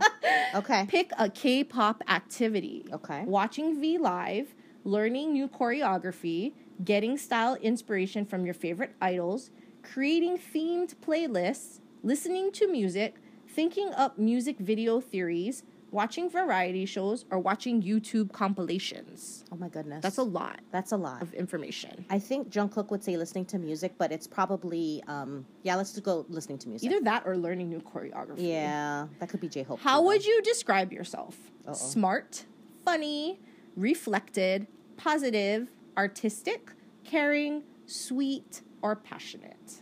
Okay. 0.55 0.85
Pick 0.89 1.11
a 1.17 1.29
K 1.29 1.63
pop 1.63 2.03
activity. 2.09 2.83
Okay. 2.91 3.23
Watching 3.23 3.79
V 3.79 3.97
Live, 3.97 4.53
learning 4.83 5.31
new 5.31 5.47
choreography, 5.47 6.51
getting 6.83 7.17
style 7.17 7.55
inspiration 7.61 8.25
from 8.25 8.43
your 8.43 8.53
favorite 8.53 8.93
idols, 9.01 9.49
creating 9.81 10.39
themed 10.39 10.93
playlists, 10.95 11.79
listening 12.03 12.51
to 12.51 12.67
music, 12.67 13.15
thinking 13.47 13.93
up 13.93 14.17
music 14.17 14.57
video 14.59 14.99
theories, 14.99 15.63
watching 15.91 16.29
variety 16.29 16.85
shows, 16.85 17.25
or 17.31 17.37
watching 17.39 17.81
YouTube 17.83 18.31
compilations. 18.31 19.43
Oh 19.51 19.57
my 19.57 19.69
goodness. 19.69 20.01
That's 20.01 20.17
a 20.17 20.23
lot 20.23 20.59
That's 20.71 20.91
a 20.93 20.97
lot. 20.97 21.21
of 21.21 21.33
information. 21.33 22.05
I 22.09 22.17
think 22.19 22.49
Jungkook 22.49 22.89
would 22.91 23.03
say 23.03 23.17
listening 23.17 23.45
to 23.47 23.59
music, 23.59 23.93
but 23.97 24.11
it's 24.11 24.27
probably 24.27 25.03
um 25.07 25.45
yeah. 25.63 25.75
Let's 25.75 25.91
just 25.91 26.03
go 26.03 26.25
listening 26.29 26.57
to 26.59 26.69
music. 26.69 26.89
Either 26.89 27.01
that 27.03 27.23
or 27.25 27.37
learning 27.37 27.69
new 27.69 27.79
choreography. 27.81 28.47
Yeah, 28.49 29.07
that 29.19 29.29
could 29.29 29.41
be 29.41 29.49
J 29.49 29.63
Hope. 29.63 29.79
How 29.79 30.01
would 30.03 30.25
you 30.25 30.41
describe 30.41 30.91
yourself? 30.93 31.37
Uh-oh. 31.67 31.73
Smart, 31.73 32.45
funny, 32.85 33.39
reflected, 33.75 34.67
positive, 34.97 35.67
artistic, 35.97 36.71
caring, 37.03 37.63
sweet, 37.85 38.61
or 38.81 38.95
passionate? 38.95 39.81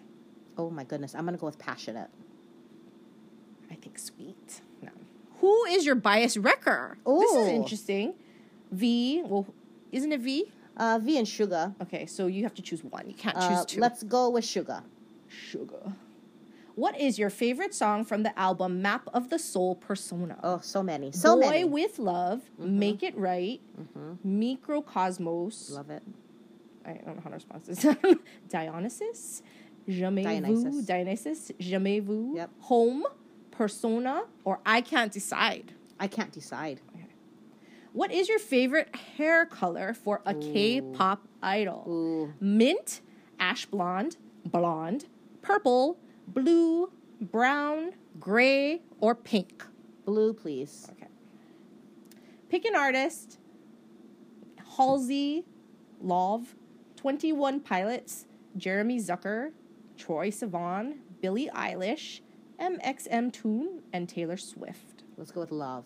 Oh 0.57 0.69
my 0.69 0.83
goodness. 0.83 1.13
I'm 1.15 1.23
gonna 1.25 1.37
go 1.37 1.45
with 1.45 1.59
passionate. 1.59 2.09
I 3.71 3.75
think 3.75 3.99
sweet. 3.99 4.61
Who 5.41 5.65
is 5.65 5.85
your 5.85 5.95
bias 5.95 6.37
wrecker? 6.37 6.97
This 7.05 7.31
is 7.31 7.47
interesting. 7.47 8.13
V, 8.71 9.21
well, 9.25 9.45
isn't 9.91 10.11
it 10.11 10.19
V? 10.21 10.51
Uh, 10.77 10.99
V 11.01 11.17
and 11.17 11.27
Suga. 11.27 11.73
Okay, 11.81 12.05
so 12.05 12.27
you 12.27 12.43
have 12.43 12.53
to 12.55 12.61
choose 12.61 12.83
one. 12.83 13.07
You 13.07 13.13
can't 13.15 13.35
Uh, 13.37 13.49
choose 13.49 13.65
two. 13.65 13.79
let's 13.81 14.03
go 14.03 14.29
with 14.29 14.43
Suga. 14.45 14.83
Suga. 15.29 15.93
What 16.75 16.97
is 16.99 17.19
your 17.19 17.29
favorite 17.29 17.73
song 17.73 18.05
from 18.05 18.23
the 18.23 18.37
album 18.39 18.81
Map 18.81 19.09
of 19.13 19.29
the 19.29 19.37
Soul 19.39 19.75
Persona? 19.75 20.37
Oh, 20.41 20.59
so 20.61 20.81
many. 20.81 21.11
So 21.11 21.35
Boy 21.35 21.47
many. 21.49 21.63
with 21.65 21.99
Love, 21.99 22.41
Make 22.57 23.03
It 23.03 23.17
Right, 23.17 23.59
Mikrokosmos. 24.25 25.71
Love 25.71 25.89
it. 25.89 26.03
I 26.85 26.93
don't 26.93 27.15
know 27.17 27.21
how 27.23 27.29
to 27.31 27.45
pronounce 27.45 27.67
this. 27.67 27.85
Dionysus, 28.49 29.41
Jamais 29.87 30.23
Dionysus. 30.23 30.73
Vu, 30.75 30.81
Dionysus, 30.83 31.51
Jamais 31.59 31.99
Vu, 32.01 32.33
Yep. 32.37 32.49
Home, 32.61 33.03
Persona, 33.59 34.23
or 34.45 34.61
I 34.65 34.79
Can't 34.79 35.11
Decide. 35.11 35.73
I 35.99 36.07
can't 36.07 36.31
decide. 36.31 36.79
What 37.91 38.09
is 38.09 38.29
your 38.29 38.39
favorite 38.39 38.95
hair 38.95 39.45
color 39.45 39.93
for 39.93 40.21
a 40.25 40.33
K-pop 40.33 41.27
idol? 41.43 41.83
Ooh. 41.85 42.33
Mint, 42.39 43.01
ash 43.37 43.65
blonde, 43.65 44.15
blonde, 44.45 45.07
purple, 45.41 45.97
blue, 46.25 46.89
brown, 47.19 47.95
gray, 48.17 48.81
or 49.01 49.13
pink. 49.13 49.65
Blue, 50.05 50.31
please. 50.33 50.87
Okay. 50.91 51.09
Pick 52.47 52.63
an 52.63 52.77
artist. 52.77 53.39
Halsey, 54.77 55.43
Lauv, 56.01 56.45
21 56.95 57.59
Pilots, 57.59 58.25
Jeremy 58.55 58.99
Zucker, 59.01 59.51
Troye 59.97 60.31
Sivan, 60.31 60.99
Billie 61.19 61.49
Eilish, 61.53 62.21
MXM 62.59 63.31
Toon, 63.33 63.81
and 63.93 64.07
Taylor 64.09 64.37
Swift. 64.37 65.03
Let's 65.17 65.31
go 65.31 65.41
with 65.41 65.49
Lauv. 65.51 65.83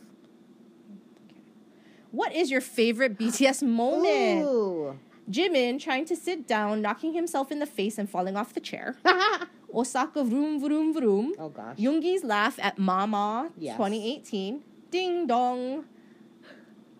What 2.12 2.34
is 2.36 2.52
your 2.52 2.62
favorite 2.62 3.18
BTS 3.18 3.64
moment? 3.68 4.46
Ooh. 4.46 5.00
Jimin 5.30 5.80
trying 5.80 6.06
to 6.06 6.16
sit 6.16 6.48
down, 6.48 6.82
knocking 6.82 7.14
himself 7.14 7.52
in 7.52 7.60
the 7.60 7.66
face 7.66 7.98
and 7.98 8.10
falling 8.10 8.36
off 8.36 8.54
the 8.54 8.60
chair. 8.60 8.98
Osaka 9.74 10.24
vroom 10.24 10.60
vroom 10.60 10.94
vroom. 10.94 11.34
oh 11.40 11.50
gosh. 11.50 11.78
Yoongi's 11.78 12.24
laugh 12.24 12.60
at 12.62 12.78
Mama 12.78 13.50
Yes. 13.58 13.76
2018. 13.78 14.62
Ding 14.92 15.26
dong. 15.26 15.86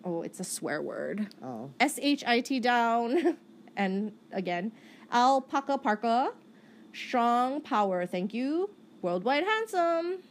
Oh, 0.02 0.22
it's 0.22 0.40
a 0.40 0.44
swear 0.44 0.82
word. 0.82 1.28
Oh. 1.42 1.70
S 1.78 1.98
H 2.02 2.24
I 2.26 2.40
T 2.40 2.58
down. 2.60 3.36
and 3.76 4.12
again, 4.32 4.72
Alpaca 5.12 5.78
Parka. 5.78 6.32
Strong 6.92 7.60
Power, 7.60 8.06
thank 8.06 8.32
you. 8.34 8.70
Worldwide 9.04 9.44
Handsome. 9.44 10.22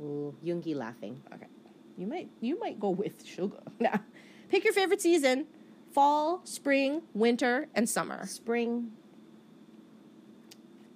Ooh, 0.00 0.34
Yoongi 0.44 0.74
laughing. 0.74 1.22
Okay. 1.32 1.46
You 1.96 2.08
might 2.08 2.28
you 2.40 2.58
might 2.58 2.80
go 2.80 2.90
with 2.90 3.24
Suga. 3.24 3.62
Nah. 3.78 3.98
Pick 4.48 4.64
your 4.64 4.72
favorite 4.72 5.00
season. 5.00 5.46
Fall, 5.92 6.40
spring, 6.42 7.02
winter, 7.14 7.68
and 7.72 7.88
summer. 7.88 8.26
Spring. 8.26 8.90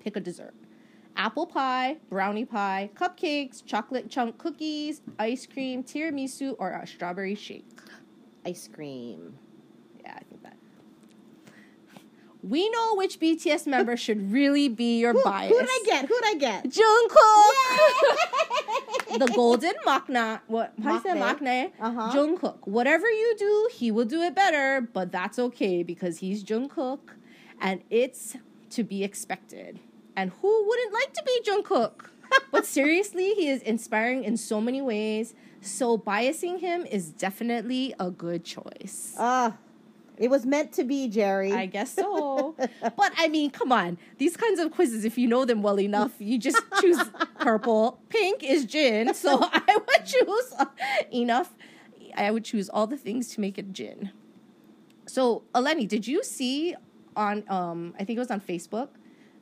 Pick 0.01 0.17
a 0.17 0.21
dessert. 0.21 0.55
Apple 1.17 1.47
pie, 1.47 1.99
brownie 2.11 2.45
pie, 2.45 2.91
cupcakes, 2.97 3.65
chocolate 3.65 4.11
chunk 4.11 4.37
cookies, 4.37 5.01
ice 5.17 5.47
cream, 5.47 5.85
tiramisu, 5.85 6.57
or 6.59 6.71
a 6.73 6.85
strawberry 6.85 7.37
shake. 7.37 7.79
Ice 8.45 8.69
cream. 8.69 9.39
Yeah, 10.03 10.15
I 10.17 10.23
think 10.25 10.43
that. 10.43 10.57
We 12.45 12.69
know 12.69 12.95
which 12.97 13.19
BTS 13.21 13.67
member 13.67 13.97
should 13.97 14.31
really 14.31 14.69
be 14.69 14.99
your 14.99 15.15
Who, 15.15 15.23
bias. 15.25 15.51
who'd 15.51 15.67
I 15.67 15.83
get? 15.87 16.05
Who'd 16.07 16.25
I 16.25 16.35
get? 16.35 16.65
Jungkook. 16.65 17.55
the 19.19 19.33
golden 19.35 19.73
maknae. 19.87 20.41
What? 20.47 20.75
How 20.83 20.99
do 20.99 21.09
you 21.09 21.15
say 21.15 21.21
Maknae. 21.21 21.73
Uh-huh. 21.81 22.13
Jungkook. 22.13 22.67
Whatever 22.67 23.09
you 23.09 23.35
do, 23.39 23.69
he 23.73 23.91
will 23.91 24.05
do 24.05 24.21
it 24.21 24.35
better, 24.35 24.83
but 24.83 25.11
that's 25.11 25.39
okay 25.39 25.83
because 25.83 26.19
he's 26.19 26.45
Jungkook, 26.45 27.15
and 27.63 27.83
it's 27.89 28.37
to 28.71 28.85
be 28.85 29.03
expected. 29.05 29.81
And 30.15 30.31
who 30.43 30.67
wouldn't 30.69 30.93
like 30.93 31.15
to 31.15 31.23
be 31.25 31.41
Jungkook? 31.51 32.11
but 32.53 32.67
seriously, 32.67 33.33
he 33.35 33.49
is 33.49 33.63
inspiring 33.63 34.23
in 34.23 34.37
so 34.37 34.61
many 34.61 34.83
ways. 34.83 35.35
So 35.63 35.97
biasing 35.97 36.61
him 36.61 36.85
is 36.85 37.09
definitely 37.09 37.95
a 37.99 38.11
good 38.11 38.45
choice. 38.45 39.15
Ah, 39.19 39.57
it 40.17 40.31
was 40.31 40.47
meant 40.47 40.73
to 40.75 40.85
be, 40.85 41.09
Jerry. 41.09 41.53
I 41.53 41.67
guess 41.67 41.93
so. 41.93 42.55
but 42.97 43.13
I 43.19 43.29
mean, 43.29 43.51
come 43.51 43.73
on. 43.73 43.99
These 44.19 44.37
kinds 44.37 44.61
of 44.61 44.71
quizzes, 44.71 45.05
if 45.05 45.19
you 45.19 45.27
know 45.27 45.45
them 45.45 45.63
well 45.63 45.81
enough, 45.81 46.13
you 46.19 46.39
just 46.39 46.63
choose 46.81 47.01
purple. 47.41 48.01
Pink 48.09 48.43
is 48.43 48.65
Jin. 48.65 49.15
So 49.15 49.41
I 49.53 49.77
would 49.77 50.07
choose 50.07 50.55
enough. 51.13 51.53
I 52.17 52.31
would 52.31 52.45
choose 52.45 52.69
all 52.69 52.87
the 52.87 52.97
things 52.97 53.29
to 53.35 53.41
make 53.41 53.59
it 53.59 53.73
Jin. 53.73 54.11
So, 55.07 55.43
Eleni, 55.55 55.87
did 55.87 56.07
you 56.07 56.23
see 56.23 56.75
on, 57.17 57.45
um, 57.49 57.95
I 57.99 58.05
think 58.05 58.17
it 58.17 58.21
was 58.21 58.31
on 58.31 58.41
Facebook, 58.41 58.89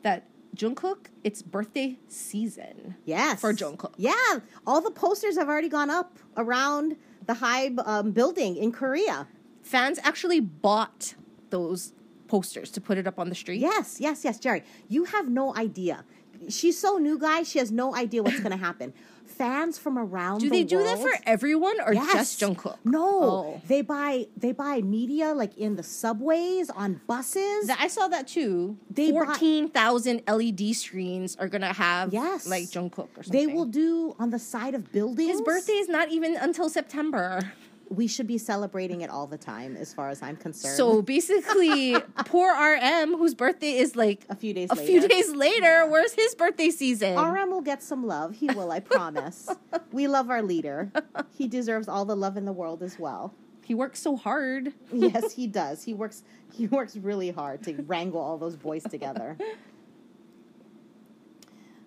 that 0.02 0.26
Jungkook, 0.56 1.06
it's 1.24 1.40
birthday 1.42 1.98
season. 2.08 2.96
yes. 3.04 3.40
For 3.40 3.52
Jungkook. 3.52 3.94
Yeah, 3.96 4.40
all 4.66 4.80
the 4.80 4.90
posters 4.90 5.36
have 5.38 5.48
already 5.48 5.68
gone 5.68 5.88
up 5.90 6.18
around 6.36 6.96
the 7.26 7.34
Hybe 7.34 7.86
um, 7.86 8.10
building 8.10 8.56
in 8.56 8.72
Korea. 8.72 9.28
Fans 9.62 9.98
actually 10.02 10.40
bought 10.40 11.14
those 11.50 11.92
posters 12.28 12.70
to 12.72 12.80
put 12.80 12.98
it 12.98 13.06
up 13.06 13.18
on 13.18 13.28
the 13.28 13.34
street. 13.34 13.60
Yes, 13.60 13.98
yes, 14.00 14.24
yes, 14.24 14.38
Jerry. 14.38 14.62
You 14.88 15.04
have 15.04 15.28
no 15.28 15.54
idea. 15.56 16.04
She's 16.48 16.78
so 16.78 16.96
new, 16.98 17.18
guys. 17.18 17.48
She 17.48 17.58
has 17.58 17.70
no 17.70 17.94
idea 17.94 18.22
what's 18.22 18.40
going 18.40 18.50
to 18.58 18.64
happen. 18.64 18.92
Fans 19.24 19.78
from 19.78 19.96
around 19.96 20.40
the 20.40 20.46
world. 20.46 20.50
Do 20.50 20.50
the 20.50 20.56
they 20.56 20.64
do 20.64 20.82
that 20.82 20.98
for 20.98 21.12
everyone 21.24 21.80
or 21.80 21.94
Yes. 21.94 22.12
just 22.12 22.40
Jungkook? 22.40 22.76
No, 22.84 23.22
Oh. 23.22 23.62
they 23.66 23.80
buy 23.80 24.26
they 24.36 24.52
buy 24.52 24.82
media 24.82 25.32
like 25.32 25.56
in 25.56 25.76
the 25.76 25.82
subways, 25.82 26.68
on 26.70 27.00
buses. 27.06 27.70
I 27.70 27.86
saw 27.88 28.08
that 28.08 28.26
too. 28.28 28.76
They 28.90 29.10
Fourteen 29.10 29.68
thousand 29.68 30.22
LED 30.26 30.74
screens 30.74 31.36
are 31.36 31.48
gonna 31.48 31.72
have 31.72 32.12
Yes. 32.12 32.46
like 32.46 32.64
Jungkook 32.64 33.08
or 33.16 33.22
something. 33.22 33.32
they 33.32 33.46
will 33.52 33.64
do 33.64 34.14
on 34.18 34.30
the 34.30 34.38
side 34.38 34.74
of 34.74 34.90
buildings. 34.92 35.30
His 35.30 35.40
birthday 35.40 35.74
is 35.74 35.88
not 35.88 36.10
even 36.10 36.36
until 36.36 36.68
September. 36.68 37.52
We 37.92 38.06
should 38.06 38.26
be 38.26 38.38
celebrating 38.38 39.02
it 39.02 39.10
all 39.10 39.26
the 39.26 39.36
time, 39.36 39.76
as 39.76 39.92
far 39.92 40.08
as 40.08 40.22
I'm 40.22 40.36
concerned. 40.36 40.76
So 40.76 41.02
basically, 41.02 41.96
poor 42.24 42.50
RM, 42.52 43.16
whose 43.18 43.34
birthday 43.34 43.76
is 43.76 43.96
like 43.96 44.24
a 44.30 44.34
few 44.36 44.54
days 44.54 44.70
a 44.70 44.74
later. 44.74 44.86
few 44.86 45.08
days 45.08 45.30
later, 45.34 45.86
where's 45.86 46.14
his 46.14 46.34
birthday 46.34 46.70
season? 46.70 47.18
RM 47.18 47.50
will 47.50 47.60
get 47.60 47.82
some 47.82 48.06
love. 48.06 48.34
He 48.36 48.46
will, 48.46 48.70
I 48.72 48.80
promise. 48.94 49.48
we 49.92 50.08
love 50.08 50.30
our 50.30 50.42
leader. 50.42 50.90
He 51.36 51.48
deserves 51.48 51.88
all 51.88 52.04
the 52.04 52.14
love 52.14 52.36
in 52.36 52.44
the 52.44 52.52
world 52.52 52.82
as 52.82 52.98
well. 52.98 53.34
He 53.64 53.74
works 53.74 54.00
so 54.00 54.16
hard. 54.16 54.72
Yes, 54.92 55.32
he 55.32 55.46
does. 55.46 55.82
He 55.84 55.94
works 55.94 56.22
he 56.52 56.66
works 56.66 56.96
really 56.96 57.30
hard 57.30 57.62
to 57.64 57.74
wrangle 57.82 58.20
all 58.20 58.38
those 58.38 58.54
boys 58.56 58.82
together. 58.84 59.36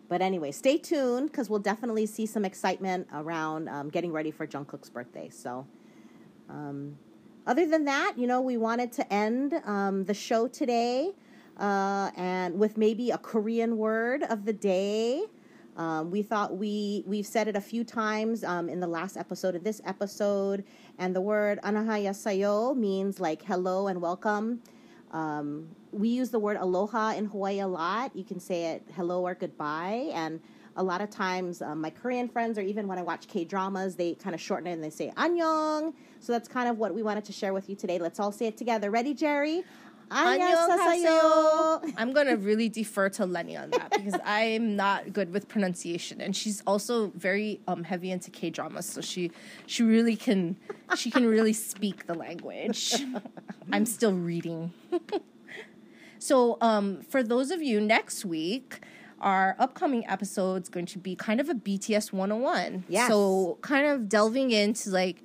But 0.07 0.21
anyway, 0.21 0.51
stay 0.51 0.77
tuned 0.77 1.31
because 1.31 1.49
we'll 1.49 1.59
definitely 1.59 2.05
see 2.05 2.25
some 2.25 2.45
excitement 2.45 3.07
around 3.13 3.67
um, 3.69 3.89
getting 3.89 4.11
ready 4.11 4.31
for 4.31 4.45
Jungkook's 4.45 4.89
birthday. 4.89 5.29
So, 5.29 5.65
um, 6.49 6.97
other 7.47 7.67
than 7.67 7.85
that, 7.85 8.13
you 8.17 8.27
know, 8.27 8.41
we 8.41 8.57
wanted 8.57 8.91
to 8.93 9.13
end 9.13 9.53
um, 9.65 10.05
the 10.05 10.13
show 10.13 10.47
today 10.47 11.11
uh, 11.57 12.11
and 12.15 12.57
with 12.57 12.77
maybe 12.77 13.11
a 13.11 13.17
Korean 13.17 13.77
word 13.77 14.23
of 14.23 14.45
the 14.45 14.53
day. 14.53 15.25
Um, 15.77 16.09
we 16.09 16.23
thought 16.23 16.55
we 16.57 17.03
we've 17.05 17.25
said 17.25 17.47
it 17.49 17.55
a 17.55 17.61
few 17.61 17.83
times 17.83 18.43
um, 18.45 18.69
in 18.69 18.79
the 18.79 18.87
last 18.87 19.17
episode 19.17 19.55
of 19.55 19.63
this 19.63 19.81
episode, 19.85 20.63
and 20.97 21.13
the 21.13 21.19
word 21.19 21.59
"anahayasayo" 21.63 22.77
means 22.77 23.19
like 23.19 23.43
hello 23.43 23.87
and 23.87 24.01
welcome. 24.01 24.61
Um, 25.11 25.67
we 25.91 26.09
use 26.09 26.29
the 26.29 26.39
word 26.39 26.57
aloha 26.57 27.11
in 27.11 27.25
Hawaii 27.25 27.59
a 27.59 27.67
lot. 27.67 28.15
You 28.15 28.23
can 28.23 28.39
say 28.39 28.73
it 28.73 28.83
hello 28.95 29.21
or 29.21 29.35
goodbye, 29.35 30.11
and 30.13 30.39
a 30.77 30.83
lot 30.83 31.01
of 31.01 31.09
times 31.09 31.61
um, 31.61 31.81
my 31.81 31.89
Korean 31.89 32.29
friends, 32.29 32.57
or 32.57 32.61
even 32.61 32.87
when 32.87 32.97
I 32.97 33.01
watch 33.01 33.27
K 33.27 33.43
dramas, 33.43 33.95
they 33.95 34.15
kind 34.15 34.33
of 34.33 34.41
shorten 34.41 34.67
it 34.67 34.73
and 34.73 34.83
they 34.83 34.89
say 34.89 35.11
annyeong. 35.17 35.93
So 36.25 36.33
that's 36.33 36.47
kind 36.47 36.67
of 36.67 36.79
what 36.79 36.95
we 36.95 37.03
wanted 37.03 37.23
to 37.25 37.31
share 37.31 37.53
with 37.53 37.69
you 37.69 37.75
today. 37.75 37.99
Let's 37.99 38.19
all 38.19 38.31
say 38.31 38.47
it 38.47 38.57
together. 38.57 38.89
Ready, 38.89 39.13
Jerry? 39.13 39.63
I'm 41.97 42.13
gonna 42.13 42.35
really 42.35 42.67
defer 42.67 43.09
to 43.09 43.27
Lenny 43.27 43.55
on 43.55 43.69
that 43.69 43.91
because 43.91 44.19
I'm 44.25 44.75
not 44.75 45.13
good 45.13 45.31
with 45.31 45.47
pronunciation, 45.47 46.21
and 46.21 46.35
she's 46.35 46.63
also 46.65 47.11
very 47.15 47.61
um, 47.67 47.83
heavy 47.83 48.09
into 48.09 48.31
K 48.31 48.49
dramas, 48.49 48.87
so 48.87 49.01
she 49.01 49.29
she 49.67 49.83
really 49.83 50.15
can 50.15 50.55
she 50.95 51.11
can 51.11 51.27
really 51.27 51.53
speak 51.71 52.07
the 52.07 52.15
language. 52.15 52.95
I'm 53.71 53.85
still 53.85 54.13
reading. 54.13 54.73
so 56.19 56.57
um, 56.59 57.03
for 57.03 57.21
those 57.21 57.51
of 57.51 57.61
you 57.61 57.79
next 57.79 58.25
week. 58.25 58.79
Our 59.21 59.55
upcoming 59.57 60.05
episode 60.07 60.63
is 60.63 60.69
going 60.69 60.87
to 60.87 60.99
be 60.99 61.15
kind 61.15 61.39
of 61.39 61.47
a 61.49 61.55
BTS 61.55 62.11
101. 62.11 62.83
Yes. 62.89 63.07
So, 63.07 63.57
kind 63.61 63.87
of 63.87 64.09
delving 64.09 64.51
into 64.51 64.89
like 64.89 65.23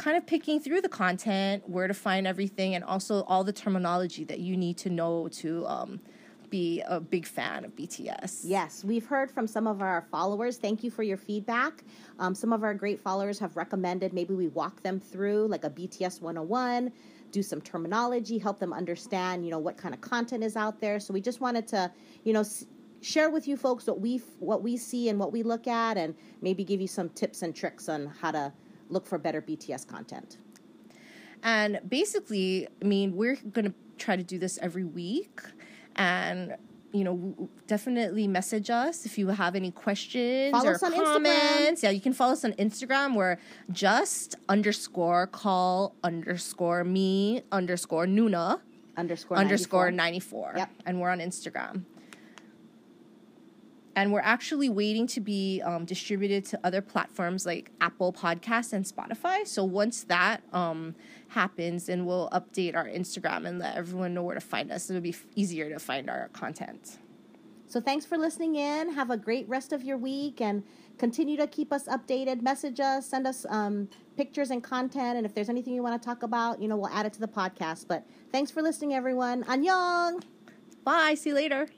kind 0.00 0.16
of 0.16 0.26
picking 0.26 0.58
through 0.58 0.80
the 0.80 0.88
content, 0.88 1.68
where 1.68 1.86
to 1.86 1.92
find 1.92 2.26
everything, 2.26 2.74
and 2.74 2.82
also 2.82 3.22
all 3.24 3.44
the 3.44 3.52
terminology 3.52 4.24
that 4.24 4.38
you 4.38 4.56
need 4.56 4.78
to 4.78 4.88
know 4.88 5.28
to 5.28 5.66
um, 5.66 6.00
be 6.48 6.80
a 6.88 6.98
big 6.98 7.26
fan 7.26 7.66
of 7.66 7.76
BTS. 7.76 8.40
Yes, 8.44 8.82
we've 8.82 9.04
heard 9.04 9.30
from 9.30 9.46
some 9.46 9.66
of 9.66 9.82
our 9.82 10.06
followers. 10.10 10.56
Thank 10.56 10.82
you 10.82 10.90
for 10.90 11.02
your 11.02 11.18
feedback. 11.18 11.84
Um, 12.18 12.34
some 12.34 12.50
of 12.50 12.64
our 12.64 12.72
great 12.72 12.98
followers 12.98 13.38
have 13.40 13.54
recommended 13.58 14.14
maybe 14.14 14.32
we 14.32 14.48
walk 14.48 14.82
them 14.82 14.98
through 14.98 15.48
like 15.48 15.64
a 15.64 15.70
BTS 15.70 16.22
101, 16.22 16.90
do 17.30 17.42
some 17.42 17.60
terminology, 17.60 18.38
help 18.38 18.58
them 18.58 18.72
understand, 18.72 19.44
you 19.44 19.50
know, 19.50 19.58
what 19.58 19.76
kind 19.76 19.92
of 19.92 20.00
content 20.00 20.42
is 20.42 20.56
out 20.56 20.80
there. 20.80 20.98
So 20.98 21.12
we 21.12 21.20
just 21.20 21.42
wanted 21.42 21.68
to, 21.68 21.92
you 22.24 22.32
know, 22.32 22.40
s- 22.40 22.64
share 23.02 23.28
with 23.28 23.46
you 23.46 23.58
folks 23.58 23.86
what 23.86 24.00
we 24.00 24.22
what 24.38 24.62
we 24.62 24.78
see 24.78 25.10
and 25.10 25.18
what 25.18 25.30
we 25.30 25.42
look 25.42 25.66
at, 25.66 25.98
and 25.98 26.14
maybe 26.40 26.64
give 26.64 26.80
you 26.80 26.88
some 26.88 27.10
tips 27.10 27.42
and 27.42 27.54
tricks 27.54 27.90
on 27.90 28.06
how 28.06 28.30
to 28.30 28.50
look 28.90 29.06
for 29.06 29.18
better 29.18 29.40
BTS 29.40 29.86
content. 29.86 30.38
And 31.42 31.80
basically, 31.88 32.68
I 32.82 32.84
mean, 32.84 33.16
we're 33.16 33.36
going 33.36 33.66
to 33.66 33.74
try 33.98 34.16
to 34.16 34.22
do 34.22 34.38
this 34.38 34.58
every 34.60 34.84
week. 34.84 35.40
And, 35.96 36.56
you 36.92 37.04
know, 37.04 37.48
definitely 37.66 38.26
message 38.26 38.68
us 38.68 39.06
if 39.06 39.16
you 39.16 39.28
have 39.28 39.54
any 39.54 39.70
questions 39.70 40.52
Follow 40.52 40.70
or 40.70 40.74
us 40.74 40.82
on 40.82 40.92
Instagram. 40.92 41.04
comments. 41.04 41.82
Yeah, 41.82 41.90
you 41.90 42.00
can 42.00 42.12
follow 42.12 42.32
us 42.32 42.44
on 42.44 42.52
Instagram. 42.54 43.14
We're 43.14 43.38
just 43.72 44.34
underscore 44.48 45.26
call 45.28 45.94
underscore 46.02 46.84
me 46.84 47.42
underscore 47.52 48.06
Nuna 48.06 48.60
Underscore 48.96 49.38
underscore 49.38 49.90
94. 49.90 50.52
94. 50.52 50.54
Yep. 50.58 50.70
And 50.86 51.00
we're 51.00 51.10
on 51.10 51.20
Instagram. 51.20 51.84
And 53.96 54.12
we're 54.12 54.20
actually 54.20 54.68
waiting 54.68 55.06
to 55.08 55.20
be 55.20 55.60
um, 55.62 55.84
distributed 55.84 56.44
to 56.46 56.60
other 56.62 56.80
platforms 56.80 57.44
like 57.44 57.70
Apple 57.80 58.12
Podcasts 58.12 58.72
and 58.72 58.84
Spotify. 58.84 59.46
So 59.46 59.64
once 59.64 60.04
that 60.04 60.42
um, 60.52 60.94
happens, 61.28 61.86
then 61.86 62.06
we'll 62.06 62.28
update 62.32 62.76
our 62.76 62.86
Instagram 62.86 63.46
and 63.46 63.58
let 63.58 63.76
everyone 63.76 64.14
know 64.14 64.22
where 64.22 64.36
to 64.36 64.40
find 64.40 64.70
us. 64.70 64.88
It'll 64.88 65.02
be 65.02 65.16
easier 65.34 65.68
to 65.70 65.78
find 65.78 66.08
our 66.08 66.28
content. 66.32 66.98
So 67.66 67.80
thanks 67.80 68.04
for 68.04 68.18
listening 68.18 68.56
in. 68.56 68.94
Have 68.94 69.10
a 69.10 69.16
great 69.16 69.48
rest 69.48 69.72
of 69.72 69.84
your 69.84 69.96
week 69.96 70.40
and 70.40 70.64
continue 70.98 71.36
to 71.36 71.46
keep 71.46 71.72
us 71.72 71.86
updated. 71.86 72.42
Message 72.42 72.80
us, 72.80 73.06
send 73.06 73.28
us 73.28 73.46
um, 73.48 73.88
pictures 74.16 74.50
and 74.50 74.62
content. 74.62 75.16
And 75.16 75.24
if 75.24 75.34
there's 75.34 75.48
anything 75.48 75.74
you 75.74 75.82
want 75.82 76.00
to 76.00 76.04
talk 76.04 76.24
about, 76.24 76.60
you 76.60 76.66
know, 76.66 76.76
we'll 76.76 76.90
add 76.90 77.06
it 77.06 77.12
to 77.14 77.20
the 77.20 77.28
podcast. 77.28 77.86
But 77.86 78.04
thanks 78.32 78.50
for 78.50 78.60
listening, 78.60 78.94
everyone. 78.94 79.44
Annyeong! 79.44 80.22
Bye. 80.84 81.14
See 81.14 81.30
you 81.30 81.36
later. 81.36 81.68